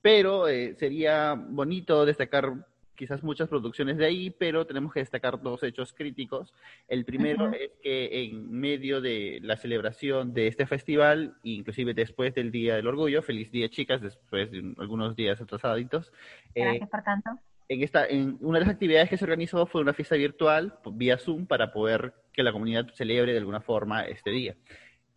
pero 0.02 0.48
eh, 0.48 0.76
sería 0.80 1.36
bonito 1.36 2.06
destacar 2.06 2.54
quizás 2.96 3.24
muchas 3.24 3.50
producciones 3.50 3.98
de 3.98 4.06
ahí, 4.06 4.30
pero 4.30 4.66
tenemos 4.68 4.94
que 4.94 5.00
destacar 5.00 5.42
dos 5.42 5.64
hechos 5.64 5.94
críticos. 5.94 6.54
El 6.88 7.04
primero 7.06 7.52
es 7.52 7.72
que 7.82 8.24
en 8.24 8.52
medio 8.52 9.02
de 9.02 9.40
la 9.42 9.58
celebración 9.58 10.34
de 10.34 10.48
este 10.48 10.66
festival, 10.66 11.36
inclusive 11.44 11.94
después 11.94 12.36
del 12.36 12.52
Día 12.52 12.76
del 12.76 12.88
Orgullo, 12.88 13.22
feliz 13.22 13.52
día 13.52 13.70
chicas, 13.70 14.02
después 14.02 14.52
de 14.52 14.60
un- 14.60 14.76
algunos 14.78 15.16
días 15.16 15.42
atrasaditos, 15.42 16.12
eh, 16.54 16.80
por 16.92 17.02
tanto. 17.04 17.32
en, 17.70 17.84
esta, 17.84 18.06
en 18.06 18.38
una 18.42 18.60
de 18.60 18.66
las 18.66 18.74
actividades 18.74 19.10
que 19.10 19.18
se 19.18 19.24
organizó 19.26 19.66
fue 19.66 19.82
una 19.82 19.94
fiesta 19.94 20.16
virtual 20.16 20.76
vía 20.94 21.18
Zoom 21.18 21.46
para 21.48 21.72
poder 21.72 22.14
que 22.34 22.44
la 22.44 22.52
comunidad 22.52 22.88
celebre 22.94 23.32
de 23.32 23.38
alguna 23.40 23.62
forma 23.62 24.04
este 24.06 24.30
día. 24.30 24.56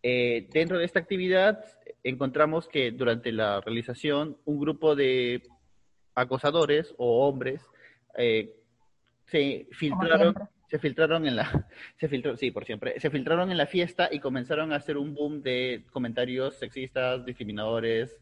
Eh, 0.03 0.49
dentro 0.53 0.79
de 0.79 0.85
esta 0.85 0.99
actividad 1.01 1.65
encontramos 2.03 2.69
que 2.69 2.91
durante 2.93 3.33
la 3.33 3.61
realización 3.63 4.37
un 4.45 4.61
grupo 4.61 4.95
de 4.95 5.43
acosadores 6.15 6.95
o 6.99 7.27
hombres 7.27 7.63
eh, 8.17 8.55
se 9.27 9.67
filtraron 9.73 10.35
se 10.69 10.79
filtraron 10.79 11.27
en 11.27 11.37
la 11.37 11.67
se 12.01 12.09
filtró 12.09 12.37
sí 12.37 12.51
por 12.51 12.65
siempre 12.65 12.99
se 13.01 13.11
filtraron 13.11 13.51
en 13.51 13.59
la 13.59 13.67
fiesta 13.67 14.09
y 14.11 14.21
comenzaron 14.21 14.73
a 14.73 14.77
hacer 14.77 14.97
un 14.97 15.15
boom 15.15 15.43
de 15.43 15.85
comentarios 15.93 16.57
sexistas 16.57 17.25
discriminadores 17.25 18.19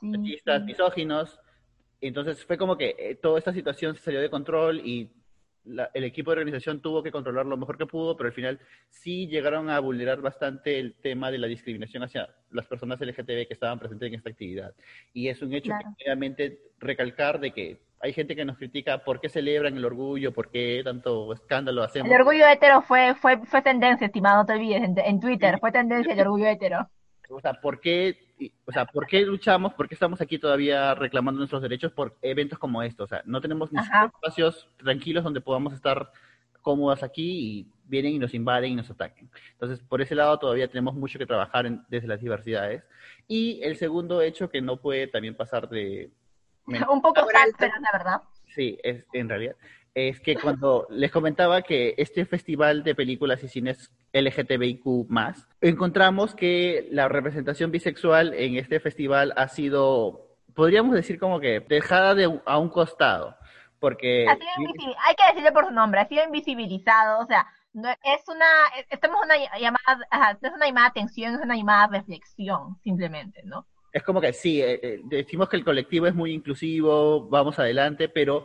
machistas 0.00 0.64
misóginos. 0.64 1.38
Entonces 2.00 2.44
fue 2.44 2.56
como 2.56 2.76
que 2.76 2.94
eh, 2.98 3.14
toda 3.14 3.38
esta 3.38 3.52
situación 3.52 3.94
se 3.94 4.02
salió 4.02 4.20
de 4.20 4.30
control 4.30 4.80
y 4.80 5.10
la- 5.64 5.90
el 5.94 6.04
equipo 6.04 6.30
de 6.30 6.38
organización 6.40 6.80
tuvo 6.80 7.02
que 7.02 7.12
controlar 7.12 7.46
lo 7.46 7.56
mejor 7.56 7.76
que 7.78 7.86
pudo, 7.86 8.16
pero 8.16 8.28
al 8.28 8.32
final 8.34 8.60
sí 8.88 9.26
llegaron 9.28 9.70
a 9.70 9.78
vulnerar 9.80 10.20
bastante 10.20 10.78
el 10.78 10.94
tema 10.94 11.30
de 11.30 11.38
la 11.38 11.46
discriminación 11.46 12.02
hacia 12.02 12.28
las 12.50 12.66
personas 12.66 13.00
LGTB 13.00 13.46
que 13.46 13.54
estaban 13.54 13.78
presentes 13.78 14.08
en 14.08 14.14
esta 14.14 14.30
actividad. 14.30 14.74
Y 15.12 15.28
es 15.28 15.42
un 15.42 15.52
hecho 15.52 15.70
Claro. 15.70 15.94
que 15.98 16.04
obviamente 16.04 16.58
recalcar 16.78 17.40
de 17.40 17.52
que 17.52 17.80
hay 18.02 18.14
gente 18.14 18.34
que 18.34 18.46
nos 18.46 18.56
critica 18.56 19.04
por 19.04 19.20
qué 19.20 19.28
celebran 19.28 19.76
el 19.76 19.84
orgullo, 19.84 20.32
por 20.32 20.50
qué 20.50 20.80
tanto 20.82 21.32
escándalo 21.34 21.82
hacemos. 21.82 22.10
El 22.10 22.18
orgullo 22.20 22.46
hetero 22.48 22.80
fue, 22.80 23.14
fue, 23.14 23.38
fue 23.44 23.60
tendencia, 23.60 24.06
estimado, 24.06 24.38
no 24.38 24.46
te 24.46 24.54
olvides, 24.54 24.82
en, 24.82 24.94
en 24.98 25.20
Twitter, 25.20 25.58
fue 25.60 25.70
tendencia 25.70 26.14
el 26.14 26.20
orgullo 26.20 26.46
hetero. 26.46 26.88
O 27.28 27.40
sea, 27.40 27.52
¿por 27.60 27.80
qué, 27.80 28.16
y- 28.40 28.52
o 28.64 28.72
sea, 28.72 28.86
¿por 28.86 29.06
qué 29.06 29.20
luchamos? 29.22 29.74
¿Por 29.74 29.88
qué 29.88 29.94
estamos 29.94 30.20
aquí 30.20 30.38
todavía 30.38 30.94
reclamando 30.94 31.38
nuestros 31.38 31.62
derechos 31.62 31.92
por 31.92 32.16
eventos 32.22 32.58
como 32.58 32.82
estos? 32.82 33.04
O 33.04 33.08
sea, 33.08 33.22
no 33.26 33.40
tenemos 33.40 33.70
ni 33.72 33.78
espacios 33.80 34.68
tranquilos 34.78 35.22
donde 35.22 35.40
podamos 35.40 35.72
estar 35.74 36.10
cómodas 36.62 37.02
aquí 37.02 37.22
y 37.60 37.66
vienen 37.84 38.12
y 38.14 38.18
nos 38.18 38.34
invaden 38.34 38.72
y 38.72 38.76
nos 38.76 38.90
ataquen. 38.90 39.30
Entonces, 39.52 39.80
por 39.80 40.00
ese 40.02 40.14
lado 40.14 40.38
todavía 40.38 40.68
tenemos 40.68 40.94
mucho 40.94 41.18
que 41.18 41.26
trabajar 41.26 41.66
en- 41.66 41.82
desde 41.88 42.08
las 42.08 42.20
diversidades. 42.20 42.84
Y 43.28 43.60
el 43.62 43.76
segundo 43.76 44.20
hecho 44.22 44.48
que 44.50 44.60
no 44.60 44.76
puede 44.78 45.06
también 45.06 45.34
pasar 45.36 45.68
de... 45.68 46.10
Un 46.90 47.00
poco 47.00 47.20
alto. 47.20 47.66
la 47.66 47.98
verdad. 47.98 48.22
Sí, 48.54 48.78
es, 48.82 49.04
en 49.12 49.28
realidad. 49.28 49.56
Es 49.94 50.20
que 50.20 50.36
cuando 50.36 50.86
les 50.90 51.10
comentaba 51.10 51.62
que 51.62 51.94
este 51.98 52.24
festival 52.24 52.84
de 52.84 52.94
películas 52.94 53.42
y 53.42 53.48
cines 53.48 53.90
LGTBIQ 54.12 55.08
encontramos 55.60 56.34
que 56.34 56.86
la 56.90 57.08
representación 57.08 57.70
bisexual 57.70 58.32
en 58.34 58.56
este 58.56 58.78
festival 58.80 59.32
ha 59.36 59.48
sido, 59.48 60.28
podríamos 60.54 60.94
decir 60.94 61.18
como 61.18 61.40
que 61.40 61.60
dejada 61.60 62.14
de, 62.14 62.40
a 62.44 62.58
un 62.58 62.68
costado. 62.68 63.36
Porque 63.80 64.26
Ha 64.28 64.34
sido 64.36 64.46
invisi- 64.58 64.94
hay 65.06 65.14
que 65.16 65.26
decirle 65.28 65.52
por 65.52 65.64
su 65.66 65.72
nombre, 65.72 66.00
ha 66.00 66.06
sido 66.08 66.22
invisibilizado, 66.24 67.20
o 67.24 67.26
sea, 67.26 67.46
no, 67.72 67.88
es 67.90 68.28
una, 68.28 68.46
es- 68.78 68.86
estamos 68.90 69.20
una 69.24 69.36
llamada, 69.58 70.06
ajá, 70.10 70.38
es 70.42 70.52
una 70.52 70.66
llamada 70.66 70.86
de 70.94 71.00
atención, 71.00 71.34
es 71.34 71.40
una 71.40 71.56
llamada 71.56 71.88
de 71.88 71.98
reflexión, 71.98 72.76
simplemente, 72.84 73.40
¿no? 73.44 73.66
es 73.92 74.04
como 74.04 74.20
que 74.20 74.32
sí, 74.32 74.62
eh, 74.62 74.78
eh, 74.84 75.00
decimos 75.02 75.48
que 75.48 75.56
el 75.56 75.64
colectivo 75.64 76.06
es 76.06 76.14
muy 76.14 76.32
inclusivo, 76.32 77.28
vamos 77.28 77.58
adelante, 77.58 78.08
pero 78.08 78.44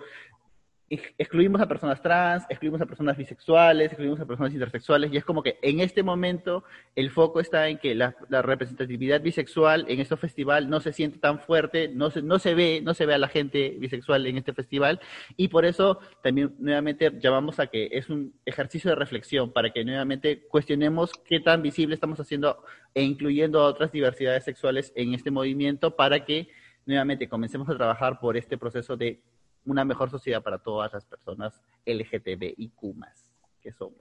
excluimos 1.18 1.62
a 1.62 1.68
personas 1.68 2.02
trans, 2.02 2.46
excluimos 2.50 2.82
a 2.82 2.86
personas 2.86 3.18
bisexuales, 3.18 3.88
excluimos 3.88 4.20
a 4.20 4.26
personas 4.26 4.54
intersexuales, 4.54 5.12
y 5.12 5.18
es 5.18 5.26
como 5.26 5.44
que 5.44 5.58
en 5.62 5.80
este 5.80 6.04
momento 6.04 6.64
el 6.96 7.12
foco 7.12 7.40
está 7.40 7.68
en 7.68 7.78
que 7.78 7.96
la, 7.96 8.16
representatividad 8.30 9.22
bisexual 9.22 9.86
en 9.88 10.00
este 10.00 10.18
festival 10.18 10.70
no 10.70 10.80
se 10.80 10.94
siente 10.94 11.20
tan 11.20 11.40
fuerte, 11.40 11.88
no 11.88 12.10
se, 12.10 12.22
no 12.22 12.40
se 12.40 12.54
ve, 12.54 12.82
no 12.84 12.94
se 12.94 13.06
ve 13.06 13.14
a 13.14 13.18
la 13.18 13.28
gente 13.28 13.76
bisexual 13.80 14.26
en 14.26 14.38
este 14.38 14.54
festival, 14.54 15.00
y 15.38 15.48
por 15.48 15.66
eso 15.66 16.00
también 16.22 16.56
nuevamente 16.60 17.12
llamamos 17.20 17.60
a 17.60 17.68
que 17.68 17.90
es 17.92 18.10
un 18.10 18.34
ejercicio 18.46 18.90
de 18.90 18.96
reflexión 18.96 19.52
para 19.52 19.72
que 19.72 19.84
nuevamente 19.84 20.42
cuestionemos 20.48 21.12
qué 21.26 21.40
tan 21.40 21.62
visible 21.62 21.96
estamos 21.96 22.20
haciendo 22.20 22.64
e 22.94 23.04
incluyendo 23.04 23.62
a 23.62 23.68
otras 23.68 23.92
diversidades 23.92 24.44
sexuales 24.44 24.94
en 24.96 25.14
este 25.14 25.32
movimiento 25.32 25.96
para 25.96 26.26
que 26.26 26.48
nuevamente 26.86 27.28
comencemos 27.28 27.70
a 27.70 27.76
trabajar 27.76 28.20
por 28.20 28.38
este 28.38 28.58
proceso 28.58 28.96
de 28.96 29.20
una 29.66 29.86
mejor 29.86 30.10
sociedad 30.10 30.42
para 30.42 30.58
todas 30.60 30.94
las 30.94 31.06
personas 31.06 31.62
LGTBIQ 31.86 32.82
que 33.62 33.72
somos. 33.72 34.00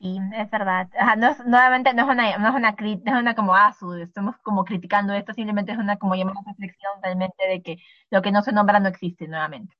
Sí, 0.00 0.18
es 0.34 0.50
verdad. 0.50 0.88
No 1.16 1.30
es, 1.30 1.46
nuevamente 1.46 1.94
no 1.94 2.02
es 2.02 2.08
una, 2.08 2.36
no 2.38 2.48
es 2.48 2.54
una, 2.54 2.72
no 2.72 3.16
es 3.16 3.20
una 3.20 3.34
como 3.34 3.54
ASU, 3.54 3.94
estamos 3.94 4.36
como 4.42 4.64
criticando 4.64 5.12
esto, 5.12 5.32
simplemente 5.32 5.72
es 5.72 5.78
una 5.78 5.96
como 5.96 6.14
llamada 6.14 6.40
reflexión 6.46 6.92
realmente 7.02 7.46
de 7.46 7.62
que 7.62 7.78
lo 8.10 8.20
que 8.20 8.32
no 8.32 8.42
se 8.42 8.52
nombra 8.52 8.80
no 8.80 8.88
existe 8.88 9.28
nuevamente. 9.28 9.74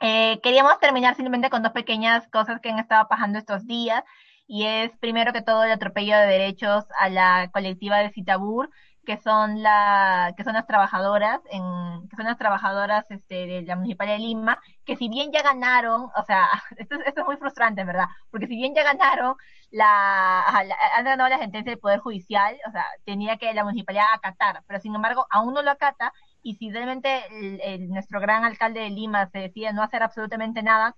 Eh, 0.00 0.40
queríamos 0.42 0.78
terminar 0.78 1.14
simplemente 1.14 1.48
con 1.48 1.62
dos 1.62 1.72
pequeñas 1.72 2.28
cosas 2.28 2.60
que 2.60 2.68
han 2.68 2.78
estado 2.78 3.08
pasando 3.08 3.38
estos 3.38 3.66
días, 3.66 4.04
y 4.46 4.64
es 4.64 4.90
primero 4.98 5.32
que 5.32 5.42
todo 5.42 5.64
el 5.64 5.72
atropello 5.72 6.16
de 6.16 6.26
derechos 6.26 6.84
a 7.00 7.08
la 7.08 7.50
colectiva 7.52 7.98
de 7.98 8.10
Citabur, 8.10 8.70
que 9.06 9.18
son 9.18 9.62
la, 9.62 10.34
que 10.36 10.44
son 10.44 10.54
las 10.54 10.66
trabajadoras, 10.66 11.40
en, 11.50 11.62
que 12.10 12.16
son 12.16 12.26
las 12.26 12.38
trabajadoras 12.38 13.10
este, 13.10 13.46
de 13.46 13.62
la 13.62 13.76
Municipalidad 13.76 14.16
de 14.16 14.22
Lima, 14.22 14.60
que 14.84 14.96
si 14.96 15.08
bien 15.08 15.32
ya 15.32 15.42
ganaron, 15.42 16.10
o 16.16 16.24
sea, 16.26 16.48
esto, 16.78 16.96
es- 16.96 17.06
esto 17.08 17.22
es 17.22 17.26
muy 17.26 17.36
frustrante, 17.38 17.84
¿verdad? 17.84 18.06
Porque 18.30 18.46
si 18.48 18.56
bien 18.56 18.74
ya 18.74 18.84
ganaron, 18.84 19.36
la, 19.70 20.44
la- 20.66 20.76
han 20.96 21.04
ganado 21.04 21.28
la 21.30 21.38
sentencia 21.38 21.70
del 21.72 21.80
Poder 21.80 22.00
Judicial, 22.00 22.56
o 22.68 22.70
sea, 22.72 22.84
tenía 23.04 23.36
que 23.38 23.52
la 23.54 23.64
municipalidad 23.64 24.06
acatar, 24.14 24.62
pero 24.66 24.80
sin 24.80 24.94
embargo 24.94 25.26
aún 25.30 25.54
no 25.54 25.62
lo 25.62 25.70
acata, 25.70 26.12
y 26.42 26.54
si 26.56 26.70
realmente 26.70 27.22
el- 27.30 27.60
el- 27.62 27.88
nuestro 27.88 28.20
gran 28.20 28.44
alcalde 28.44 28.80
de 28.80 28.90
Lima 28.90 29.26
se 29.30 29.38
decide 29.38 29.72
no 29.72 29.82
hacer 29.82 30.02
absolutamente 30.02 30.62
nada 30.62 30.96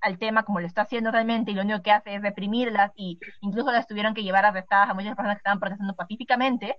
al 0.00 0.18
tema 0.18 0.44
como 0.44 0.60
lo 0.60 0.66
está 0.66 0.82
haciendo 0.82 1.10
realmente, 1.10 1.50
y 1.50 1.54
lo 1.54 1.62
único 1.62 1.82
que 1.82 1.90
hace 1.92 2.14
es 2.14 2.22
reprimirlas, 2.22 2.92
y 2.96 3.18
incluso 3.40 3.72
las 3.72 3.86
tuvieron 3.86 4.14
que 4.14 4.22
llevar 4.22 4.44
arrestadas 4.44 4.90
a 4.90 4.94
muchas 4.94 5.16
personas 5.16 5.36
que 5.36 5.38
estaban 5.40 5.60
protestando 5.60 5.94
pacíficamente, 5.96 6.76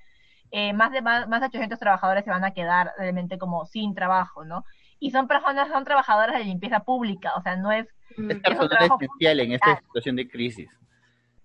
eh, 0.51 0.73
más 0.73 0.91
de 0.91 1.01
más, 1.01 1.27
más 1.27 1.41
de 1.41 1.47
800 1.47 1.79
trabajadores 1.79 2.23
se 2.25 2.31
van 2.31 2.43
a 2.45 2.53
quedar 2.53 2.93
realmente 2.97 3.37
como 3.37 3.65
sin 3.65 3.95
trabajo, 3.95 4.45
¿no? 4.45 4.65
Y 4.99 5.11
son 5.11 5.27
personas, 5.27 5.69
son 5.69 5.83
trabajadoras 5.85 6.37
de 6.37 6.45
limpieza 6.45 6.81
pública, 6.81 7.33
o 7.37 7.41
sea, 7.41 7.55
no 7.57 7.71
es 7.71 7.87
Es 8.27 8.37
Mm, 8.37 8.41
un 8.59 8.67
personal 8.67 8.77
trabajo 8.77 8.99
esencial 8.99 9.39
en 9.39 9.53
esta 9.53 9.73
situación 9.77 10.17
de 10.17 10.27
crisis. 10.27 10.69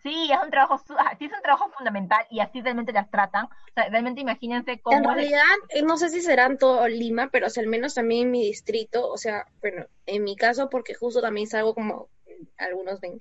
Sí, 0.03 0.31
es 0.33 0.39
un 0.43 0.51
trabajo, 0.51 0.75
ajá, 0.99 1.17
sí 1.19 1.27
es 1.27 1.33
un 1.33 1.43
trabajo 1.43 1.71
fundamental 1.71 2.27
y 2.31 2.41
así 2.41 2.61
realmente 2.61 2.93
las 2.93 3.11
tratan. 3.11 3.47
O 3.47 3.49
sea, 3.75 3.89
realmente 3.89 4.21
imagínense 4.21 4.81
cómo 4.83 5.01
En 5.01 5.15
es- 5.15 5.17
realidad, 5.17 5.43
eh, 5.71 5.83
no 5.83 5.97
sé 5.97 6.11
si 6.11 6.21
serán 6.21 6.59
todo 6.59 6.87
Lima, 6.89 7.31
pero 7.33 7.47
o 7.47 7.51
sea, 7.51 7.63
al 7.63 7.69
menos 7.69 7.95
también 7.95 8.27
en 8.27 8.31
mi 8.33 8.43
distrito, 8.47 9.09
o 9.09 9.17
sea, 9.17 9.47
bueno, 9.61 9.87
en 10.07 10.25
mi 10.25 10.37
caso, 10.37 10.69
porque 10.69 10.95
justo 10.95 11.21
también 11.23 11.47
salgo 11.47 11.75
como 11.75 12.11
algunos 12.59 13.01
ven, 13.01 13.19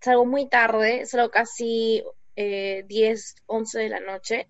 salgo 0.00 0.26
muy 0.26 0.48
tarde, 0.48 1.06
salgo 1.06 1.30
casi 1.30 2.04
eh, 2.36 2.84
10, 2.88 3.36
11 3.46 3.80
de 3.80 3.88
la 3.90 4.00
noche 4.00 4.48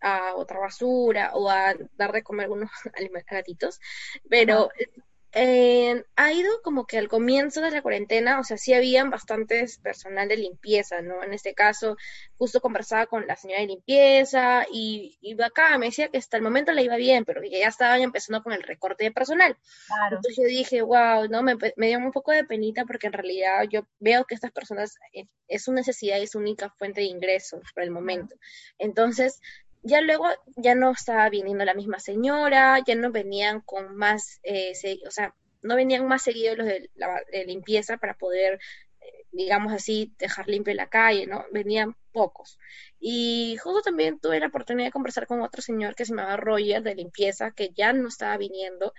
a 0.00 0.34
otra 0.36 0.58
basura 0.60 1.32
o 1.34 1.50
a 1.50 1.74
dar 1.96 2.12
de 2.12 2.22
comer 2.22 2.44
algunos 2.44 2.70
alima- 2.94 3.22
gatitos, 3.30 3.80
pero 4.28 4.70
eh, 5.32 6.04
ha 6.16 6.32
ido 6.32 6.50
como 6.64 6.86
que 6.86 6.98
al 6.98 7.06
comienzo 7.08 7.60
de 7.60 7.70
la 7.70 7.82
cuarentena, 7.82 8.40
o 8.40 8.44
sea, 8.44 8.58
sí 8.58 8.74
habían 8.74 9.10
bastantes 9.10 9.78
personal 9.78 10.28
de 10.28 10.36
limpieza, 10.36 11.02
¿no? 11.02 11.22
En 11.22 11.32
este 11.34 11.54
caso, 11.54 11.96
justo 12.36 12.60
conversaba 12.60 13.06
con 13.06 13.26
la 13.28 13.36
señora 13.36 13.60
de 13.60 13.68
limpieza 13.68 14.66
y 14.72 15.18
iba 15.20 15.46
acá, 15.46 15.78
me 15.78 15.86
decía 15.86 16.08
que 16.08 16.18
hasta 16.18 16.36
el 16.36 16.42
momento 16.42 16.72
le 16.72 16.82
iba 16.82 16.96
bien, 16.96 17.24
pero 17.24 17.40
que 17.42 17.50
ya 17.50 17.68
estaban 17.68 18.00
empezando 18.02 18.42
con 18.42 18.52
el 18.54 18.62
recorte 18.64 19.04
de 19.04 19.12
personal. 19.12 19.56
claro, 19.86 20.24
Entonces 20.24 20.36
yo 20.36 20.44
dije, 20.48 20.82
wow, 20.82 21.28
¿no? 21.30 21.42
Me, 21.42 21.56
me 21.76 21.88
dio 21.88 21.98
un 21.98 22.12
poco 22.12 22.32
de 22.32 22.44
penita 22.44 22.84
porque 22.84 23.06
en 23.08 23.12
realidad 23.14 23.64
yo 23.70 23.82
veo 24.00 24.24
que 24.24 24.34
estas 24.34 24.52
personas 24.52 24.96
eh, 25.12 25.26
es 25.48 25.64
su 25.64 25.72
necesidad 25.72 26.18
y 26.18 26.22
es 26.24 26.32
su 26.32 26.38
única 26.38 26.70
fuente 26.78 27.00
de 27.02 27.06
ingresos 27.08 27.60
por 27.74 27.82
el 27.84 27.90
momento. 27.90 28.36
Entonces, 28.78 29.40
ya 29.82 30.00
luego 30.00 30.26
ya 30.56 30.74
no 30.74 30.90
estaba 30.92 31.28
viniendo 31.30 31.64
la 31.64 31.74
misma 31.74 31.98
señora, 31.98 32.78
ya 32.86 32.94
no 32.94 33.10
venían 33.10 33.60
con 33.60 33.96
más, 33.96 34.40
eh, 34.42 34.72
o 35.06 35.10
sea, 35.10 35.34
no 35.62 35.76
venían 35.76 36.06
más 36.06 36.22
seguidos 36.22 36.58
los 36.58 36.66
de, 36.66 36.90
la, 36.94 37.20
limpieza 37.46 37.96
para 37.98 38.14
poder, 38.14 38.60
eh, 39.00 39.24
digamos 39.32 39.72
así, 39.72 40.14
dejar 40.18 40.48
limpio 40.48 40.74
la 40.74 40.88
calle, 40.88 41.26
¿no? 41.26 41.44
Venían 41.52 41.96
pocos. 42.12 42.58
Y 42.98 43.56
justo 43.62 43.82
también 43.82 44.18
tuve 44.20 44.40
la 44.40 44.48
oportunidad 44.48 44.88
de 44.88 44.92
conversar 44.92 45.26
con 45.26 45.42
otro 45.42 45.62
señor 45.62 45.94
que 45.94 46.04
se 46.04 46.12
llamaba 46.12 46.36
Roger 46.36 46.82
de 46.82 46.94
limpieza, 46.94 47.52
que 47.52 47.70
ya 47.70 47.92
no 47.92 48.08
estaba 48.08 48.36
viniendo 48.36 48.92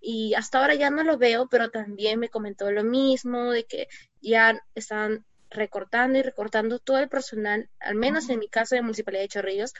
y 0.00 0.34
hasta 0.34 0.60
ahora 0.60 0.74
ya 0.74 0.90
no 0.90 1.02
lo 1.02 1.18
veo, 1.18 1.48
pero 1.48 1.70
también 1.70 2.20
me 2.20 2.28
comentó 2.28 2.70
lo 2.70 2.84
mismo, 2.84 3.50
de 3.50 3.64
que 3.64 3.88
ya 4.20 4.60
están 4.74 5.24
recortando 5.50 6.18
y 6.18 6.22
recortando 6.22 6.78
todo 6.78 6.98
el 6.98 7.08
personal, 7.08 7.68
al 7.80 7.94
menos 7.94 8.28
en 8.28 8.38
mi 8.38 8.48
caso 8.48 8.74
de 8.74 8.82
Municipalidad 8.82 9.22
de 9.22 9.28
Chorrillos, 9.28 9.74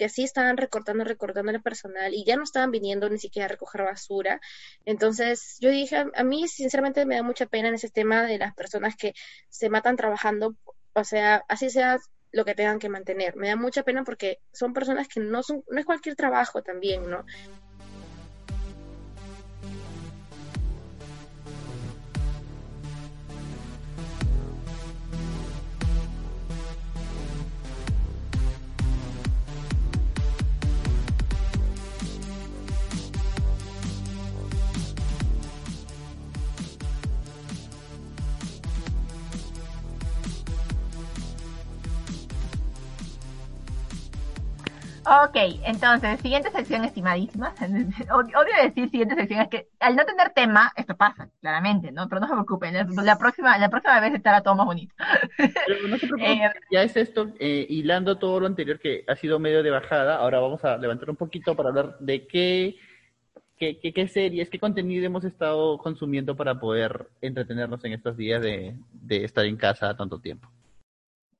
que 0.00 0.08
sí 0.08 0.24
estaban 0.24 0.56
recortando, 0.56 1.04
recortando 1.04 1.52
el 1.52 1.60
personal 1.60 2.14
y 2.14 2.24
ya 2.24 2.34
no 2.34 2.42
estaban 2.42 2.70
viniendo 2.70 3.10
ni 3.10 3.18
siquiera 3.18 3.44
a 3.44 3.48
recoger 3.50 3.82
basura. 3.82 4.40
Entonces 4.86 5.58
yo 5.60 5.68
dije, 5.68 6.06
a, 6.14 6.24
mí 6.24 6.48
sinceramente 6.48 7.04
me 7.04 7.16
da 7.16 7.22
mucha 7.22 7.44
pena 7.44 7.68
en 7.68 7.74
ese 7.74 7.90
tema 7.90 8.22
de 8.22 8.38
las 8.38 8.54
personas 8.54 8.96
que 8.96 9.12
se 9.50 9.68
matan 9.68 9.96
trabajando, 9.96 10.56
o 10.94 11.04
sea, 11.04 11.44
así 11.48 11.68
sea 11.68 11.98
lo 12.32 12.46
que 12.46 12.54
tengan 12.54 12.78
que 12.78 12.88
mantener. 12.88 13.36
Me 13.36 13.48
da 13.48 13.56
mucha 13.56 13.82
pena 13.82 14.02
porque 14.02 14.38
son 14.54 14.72
personas 14.72 15.06
que 15.06 15.20
no 15.20 15.42
son, 15.42 15.62
no 15.68 15.78
es 15.78 15.84
cualquier 15.84 16.16
trabajo 16.16 16.62
también, 16.62 17.10
¿no? 17.10 17.26
Ok, 45.12 45.36
entonces, 45.66 46.20
siguiente 46.20 46.52
sección, 46.52 46.84
estimadísima. 46.84 47.52
Odio 48.14 48.38
odio 48.38 48.52
decir 48.62 48.88
siguiente 48.90 49.16
sección, 49.16 49.40
es 49.40 49.48
que 49.48 49.66
al 49.80 49.96
no 49.96 50.04
tener 50.04 50.30
tema, 50.30 50.70
esto 50.76 50.96
pasa, 50.96 51.28
claramente, 51.40 51.90
¿no? 51.90 52.08
Pero 52.08 52.20
no 52.20 52.28
se 52.28 52.32
preocupen, 52.34 52.74
la- 52.74 53.02
la 53.02 53.18
próxima, 53.18 53.58
la 53.58 53.68
próxima 53.68 53.98
vez 53.98 54.14
estará 54.14 54.40
todo 54.40 54.54
más 54.54 54.66
bonito. 54.66 54.94
Pero 55.36 55.88
no 55.88 55.98
se 55.98 56.06
preocupen, 56.06 56.38
Eh, 56.42 56.50
ya 56.70 56.82
es 56.84 56.96
esto, 56.96 57.28
eh, 57.40 57.66
hilando 57.68 58.18
todo 58.18 58.38
lo 58.38 58.46
anterior 58.46 58.78
que 58.78 59.04
ha 59.08 59.16
sido 59.16 59.40
medio 59.40 59.64
de 59.64 59.70
bajada, 59.70 60.14
ahora 60.16 60.38
vamos 60.38 60.64
a 60.64 60.76
levantar 60.78 61.10
un 61.10 61.16
poquito 61.16 61.56
para 61.56 61.70
hablar 61.70 61.96
de 61.98 62.28
qué, 62.28 62.76
qué, 63.56 63.80
qué, 63.80 63.92
qué 63.92 64.06
series, 64.06 64.48
qué 64.48 64.60
contenido 64.60 65.04
hemos 65.06 65.24
estado 65.24 65.76
consumiendo 65.78 66.36
para 66.36 66.54
poder 66.60 67.08
entretenernos 67.20 67.84
en 67.84 67.94
estos 67.94 68.16
días 68.16 68.40
de, 68.42 68.76
de 68.92 69.24
estar 69.24 69.44
en 69.44 69.56
casa 69.56 69.96
tanto 69.96 70.20
tiempo. 70.20 70.48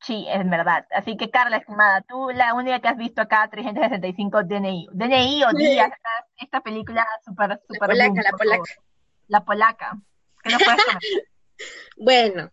Sí, 0.02 0.26
es 0.30 0.48
verdad. 0.48 0.86
Así 0.90 1.16
que, 1.16 1.30
Carla, 1.30 1.58
estimada, 1.58 2.00
tú 2.02 2.30
la 2.30 2.54
única 2.54 2.80
que 2.80 2.88
has 2.88 2.96
visto 2.96 3.20
acá, 3.20 3.48
365 3.50 4.42
DNI. 4.44 4.88
DNI 4.92 5.44
o 5.44 5.52
Díaz, 5.52 5.90
esta, 5.92 6.08
esta 6.38 6.60
película 6.62 7.06
súper, 7.24 7.50
La 7.50 7.56
súper 7.68 7.88
polaca, 7.90 8.08
boom, 8.08 8.20
la 8.22 8.30
por 8.30 8.38
polaca. 8.38 8.74
La 9.28 9.44
polaca. 9.44 9.98
¿Qué 10.42 10.50
nos 10.50 10.62
puedes 10.62 10.84
comentar? 10.84 11.02
Bueno, 11.98 12.50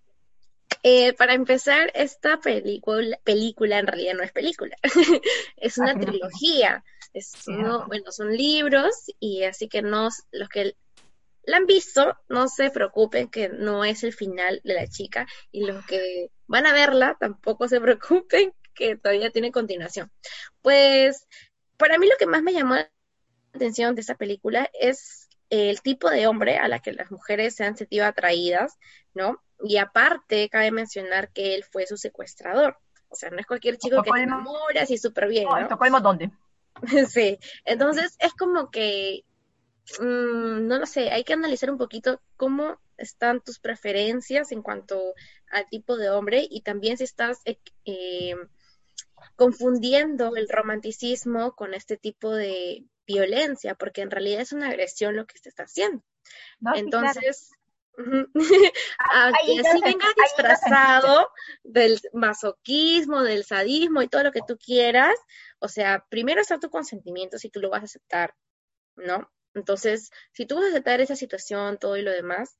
eh, 0.83 1.13
para 1.13 1.33
empezar, 1.33 1.89
esta 1.93 2.37
película, 2.41 3.17
película 3.23 3.79
en 3.79 3.87
realidad 3.87 4.15
no 4.15 4.23
es 4.23 4.33
película, 4.33 4.75
es 5.55 5.77
una 5.77 5.97
trilogía. 5.97 6.83
Es 7.13 7.29
Sí, 7.29 7.51
uno- 7.51 7.77
ajá. 7.77 7.85
bueno, 7.87 8.11
son 8.11 8.35
libros 8.35 9.05
y 9.21 9.43
así 9.43 9.69
que 9.69 9.81
no, 9.81 10.09
los 10.31 10.49
que 10.49 10.75
la 11.47 11.57
han 11.57 11.65
visto, 11.65 12.15
no 12.27 12.49
se 12.49 12.69
preocupen 12.69 13.29
que 13.29 13.47
no 13.47 13.85
es 13.85 14.03
el 14.03 14.13
final 14.13 14.59
de 14.65 14.73
la 14.73 14.87
chica 14.87 15.25
y 15.49 15.65
los 15.65 15.83
que 15.85 16.29
van 16.45 16.67
a 16.67 16.73
verla 16.73 17.15
tampoco 17.19 17.67
se 17.67 17.79
preocupen 17.81 18.53
que 18.75 18.97
todavía 18.97 19.31
tiene 19.31 19.51
continuación. 19.51 20.11
Pues 20.61 21.25
para 21.77 21.97
mí 21.97 22.07
lo 22.07 22.17
que 22.19 22.27
más 22.27 22.43
me 22.43 22.53
llamó 22.53 22.75
la 22.75 22.91
atención 23.53 23.95
de 23.95 24.01
esta 24.01 24.15
película 24.15 24.69
es 24.79 25.29
el 25.49 25.81
tipo 25.81 26.09
de 26.09 26.27
hombre 26.27 26.57
a 26.57 26.67
la 26.67 26.79
que 26.79 26.91
las 26.91 27.09
mujeres 27.11 27.55
se 27.55 27.63
han 27.63 27.77
sentido 27.77 28.05
atraídas, 28.05 28.77
¿no? 29.13 29.41
Y 29.63 29.77
aparte, 29.77 30.49
cabe 30.49 30.71
mencionar 30.71 31.31
que 31.31 31.55
él 31.55 31.63
fue 31.63 31.87
su 31.87 31.95
secuestrador. 31.95 32.77
O 33.07 33.15
sea, 33.15 33.29
no 33.29 33.39
es 33.39 33.45
cualquier 33.45 33.77
chico 33.77 34.03
que 34.03 34.11
te 34.11 34.19
enamoras 34.19 34.91
y 34.91 34.97
súper 34.97 35.29
bien, 35.29 35.45
¿no? 35.45 35.57
¿Estocolmo 35.57 36.01
dónde? 36.01 36.29
Sí, 37.09 37.39
entonces 37.65 38.15
es 38.19 38.33
como 38.33 38.69
que, 38.69 39.23
mm, 39.99 40.67
no 40.67 40.77
lo 40.79 40.85
sé, 40.85 41.09
hay 41.11 41.23
que 41.23 41.33
analizar 41.33 41.69
un 41.71 41.77
poquito 41.77 42.21
cómo 42.35 42.79
están 42.97 43.41
tus 43.41 43.59
preferencias 43.59 44.51
en 44.51 44.61
cuanto 44.61 45.13
al 45.51 45.67
tipo 45.69 45.97
de 45.97 46.09
hombre 46.09 46.45
y 46.49 46.61
también 46.61 46.97
si 46.97 47.03
estás 47.03 47.39
eh, 47.45 47.59
eh, 47.85 48.35
confundiendo 49.35 50.35
el 50.35 50.49
romanticismo 50.49 51.53
con 51.55 51.73
este 51.73 51.97
tipo 51.97 52.33
de 52.33 52.85
violencia, 53.05 53.75
porque 53.75 54.01
en 54.01 54.11
realidad 54.11 54.41
es 54.41 54.51
una 54.51 54.67
agresión 54.67 55.15
lo 55.15 55.25
que 55.25 55.37
se 55.37 55.49
está 55.49 55.63
haciendo. 55.63 56.03
No, 56.59 56.73
sí, 56.75 56.81
claro. 56.89 57.05
Entonces, 57.05 57.51
aunque 59.11 59.51
hilos 59.53 59.67
sí 59.71 59.77
en- 59.77 59.83
venga 59.83 60.07
disfrazado 60.23 61.29
del 61.63 61.99
masoquismo, 62.13 63.23
del 63.23 63.43
sadismo 63.45 64.01
y 64.01 64.07
todo 64.07 64.23
lo 64.23 64.31
que 64.31 64.41
tú 64.47 64.57
quieras, 64.57 65.15
o 65.59 65.67
sea, 65.67 66.05
primero 66.09 66.41
está 66.41 66.59
tu 66.59 66.69
consentimiento 66.69 67.37
si 67.37 67.49
tú 67.49 67.59
lo 67.59 67.69
vas 67.69 67.81
a 67.81 67.85
aceptar, 67.85 68.35
¿no? 68.95 69.31
Entonces, 69.53 70.11
si 70.33 70.45
tú 70.45 70.55
vas 70.55 70.65
a 70.65 70.69
aceptar 70.69 71.01
esa 71.01 71.15
situación, 71.15 71.77
todo 71.77 71.97
y 71.97 72.01
lo 72.01 72.11
demás, 72.11 72.57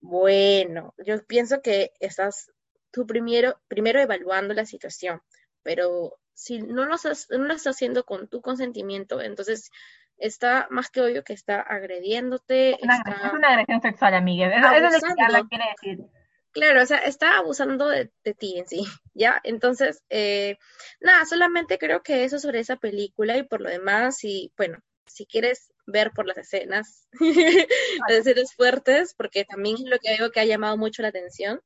bueno, 0.00 0.94
yo 0.98 1.24
pienso 1.26 1.62
que 1.62 1.92
estás 2.00 2.50
tú 2.90 3.06
primero, 3.06 3.60
primero 3.68 4.00
evaluando 4.00 4.54
la 4.54 4.66
situación, 4.66 5.22
pero 5.62 6.18
si 6.34 6.60
no 6.60 6.84
lo 6.86 6.96
estás, 6.96 7.26
no 7.30 7.38
lo 7.44 7.54
estás 7.54 7.76
haciendo 7.76 8.04
con 8.04 8.28
tu 8.28 8.40
consentimiento, 8.40 9.20
entonces 9.20 9.70
está 10.18 10.66
más 10.70 10.90
que 10.90 11.00
obvio 11.00 11.24
que 11.24 11.32
está 11.32 11.60
agrediéndote, 11.60 12.76
Una 12.82 12.96
está- 12.96 13.10
agresión- 13.10 13.26
es 13.28 13.32
una 13.34 13.48
agresión 13.48 13.82
sexual, 13.82 14.14
amiga. 14.14 14.46
Eso, 14.48 14.86
eso 14.88 14.96
es 14.96 15.02
lo 15.02 15.08
que. 15.08 15.14
Carla 15.16 15.46
quiere 15.48 15.64
decir. 15.80 16.06
Claro, 16.52 16.82
o 16.82 16.86
sea, 16.86 16.98
está 16.98 17.38
abusando 17.38 17.88
de, 17.88 18.12
de 18.22 18.34
ti 18.34 18.58
en 18.58 18.68
sí, 18.68 18.84
¿ya? 19.14 19.40
Entonces, 19.42 20.04
eh, 20.08 20.56
nada, 21.00 21.24
solamente 21.24 21.78
creo 21.78 22.02
que 22.02 22.22
eso 22.24 22.38
sobre 22.38 22.60
esa 22.60 22.76
película 22.76 23.36
y 23.36 23.42
por 23.42 23.60
lo 23.60 23.68
demás, 23.70 24.22
y 24.22 24.52
bueno, 24.56 24.78
si 25.06 25.26
quieres 25.26 25.72
ver 25.86 26.10
por 26.12 26.26
las 26.26 26.38
escenas, 26.38 27.08
las 28.08 28.18
escenas 28.18 28.54
fuertes, 28.54 29.14
porque 29.16 29.44
también 29.44 29.76
es 29.76 29.82
lo 29.84 29.98
que 29.98 30.16
veo 30.18 30.30
que 30.30 30.40
ha 30.40 30.44
llamado 30.44 30.76
mucho 30.76 31.02
la 31.02 31.08
atención, 31.08 31.60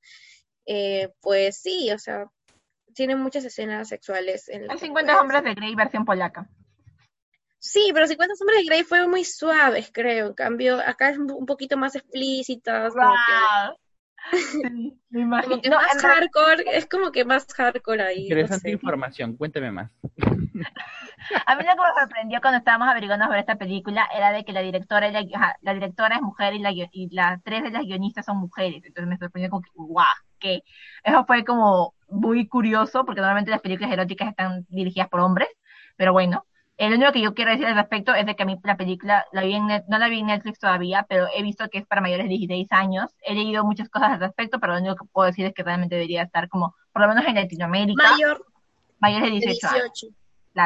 eh, 0.67 1.09
pues 1.21 1.61
sí, 1.61 1.91
o 1.93 1.99
sea, 1.99 2.27
tiene 2.95 3.15
muchas 3.17 3.45
escenas 3.45 3.89
sexuales 3.89 4.49
en 4.49 4.63
Hay 4.71 4.77
que 4.77 4.87
50 4.87 5.13
puedes- 5.13 5.21
hombres 5.23 5.45
de 5.45 5.55
Grey 5.55 5.75
versión 5.75 6.05
polaca. 6.05 6.49
Sí, 7.61 7.91
pero 7.93 8.07
50 8.07 8.37
sombras 8.37 8.59
de 8.61 8.65
Grey 8.67 8.83
fueron 8.85 9.11
muy 9.11 9.25
suaves, 9.25 9.91
creo. 9.93 10.29
En 10.29 10.35
cambio, 10.35 10.79
acá 10.79 11.11
es 11.11 11.19
un, 11.19 11.45
poquito 11.45 11.77
más 11.77 11.97
explícitas, 11.97 12.95
como 12.95 13.15
que, 13.27 14.31
Sí, 14.73 14.99
me 15.11 15.21
imagino. 15.23 15.51
como 15.51 15.63
que 15.63 15.69
No, 15.71 15.77
más 15.77 16.01
hardcore, 16.01 16.65
es 16.77 16.87
como 16.87 17.11
que 17.11 17.25
más 17.25 17.47
hardcore 17.53 18.03
ahí. 18.03 18.17
no 18.17 18.23
Interesante 18.23 18.69
sé. 18.69 18.71
información, 18.71 19.37
cuénteme 19.37 19.73
más. 19.73 19.91
A 21.47 21.57
mí 21.57 21.65
lo 21.65 21.71
que 21.73 21.77
me 21.83 22.01
sorprendió 22.01 22.41
cuando 22.41 22.59
estábamos 22.59 22.89
averiguando 22.89 23.27
sobre 23.27 23.41
esta 23.41 23.57
película 23.57 24.09
era 24.15 24.33
de 24.33 24.45
que 24.45 24.53
la 24.53 24.61
directora, 24.63 25.09
y 25.09 25.13
la, 25.13 25.25
ajá, 25.39 25.57
la 25.63 25.75
directora 25.75 26.17
es 26.17 26.23
mujer 26.23 26.55
y, 26.55 26.59
la, 26.61 26.71
y 26.73 27.09
las 27.15 27.43
tres 27.43 27.63
de 27.65 27.71
las 27.71 27.83
guionistas 27.83 28.25
son 28.27 28.39
mujeres. 28.39 28.83
Entonces 28.85 29.09
me 29.09 29.19
sorprendió 29.19 29.51
como 29.51 29.63
que, 29.63 29.71
guau, 29.75 30.07
que 30.39 30.63
eso 31.05 31.25
fue 31.27 31.45
como 31.45 31.95
muy 32.09 32.47
curioso 32.49 33.05
porque 33.05 33.21
normalmente 33.21 33.51
las 33.51 33.61
películas 33.61 33.93
eróticas 33.93 34.29
están 34.29 34.65
dirigidas 34.69 35.09
por 35.09 35.21
hombres. 35.21 35.49
Pero 35.97 36.13
bueno, 36.13 36.45
el 36.77 36.95
único 36.95 37.13
que 37.13 37.21
yo 37.21 37.35
quiero 37.35 37.51
decir 37.51 37.67
al 37.67 37.75
respecto 37.75 38.15
es 38.15 38.25
de 38.27 38.37
que 38.37 38.43
a 38.45 38.47
mí 38.47 38.57
la 38.63 38.77
película 38.77 39.25
la 39.33 39.43
vi 39.43 39.55
en 39.55 39.67
Net- 39.67 39.85
no 39.89 39.99
la 39.99 40.09
vi 40.09 40.21
en 40.21 40.27
Netflix 40.27 40.59
todavía, 40.61 41.05
pero 41.09 41.27
he 41.35 41.43
visto 41.43 41.69
que 41.69 41.79
es 41.79 41.87
para 41.87 42.01
mayores 42.01 42.25
de 42.27 42.31
16 42.31 42.69
años. 42.73 43.11
He 43.23 43.35
leído 43.35 43.65
muchas 43.65 43.89
cosas 43.89 44.11
al 44.13 44.21
respecto, 44.21 44.61
pero 44.61 44.75
lo 44.75 44.79
único 44.81 44.95
que 44.97 45.05
puedo 45.13 45.27
decir 45.27 45.45
es 45.47 45.55
que 45.55 45.63
realmente 45.65 45.97
debería 45.97 46.23
estar 46.23 46.49
como, 46.49 46.75
por 46.93 47.03
lo 47.03 47.09
menos 47.09 47.25
en 47.27 47.35
Latinoamérica, 47.35 48.09
Mayor 48.09 48.47
mayores 49.01 49.25
de 49.25 49.31
de 49.31 49.37
18 49.37 49.67
años. 49.69 49.93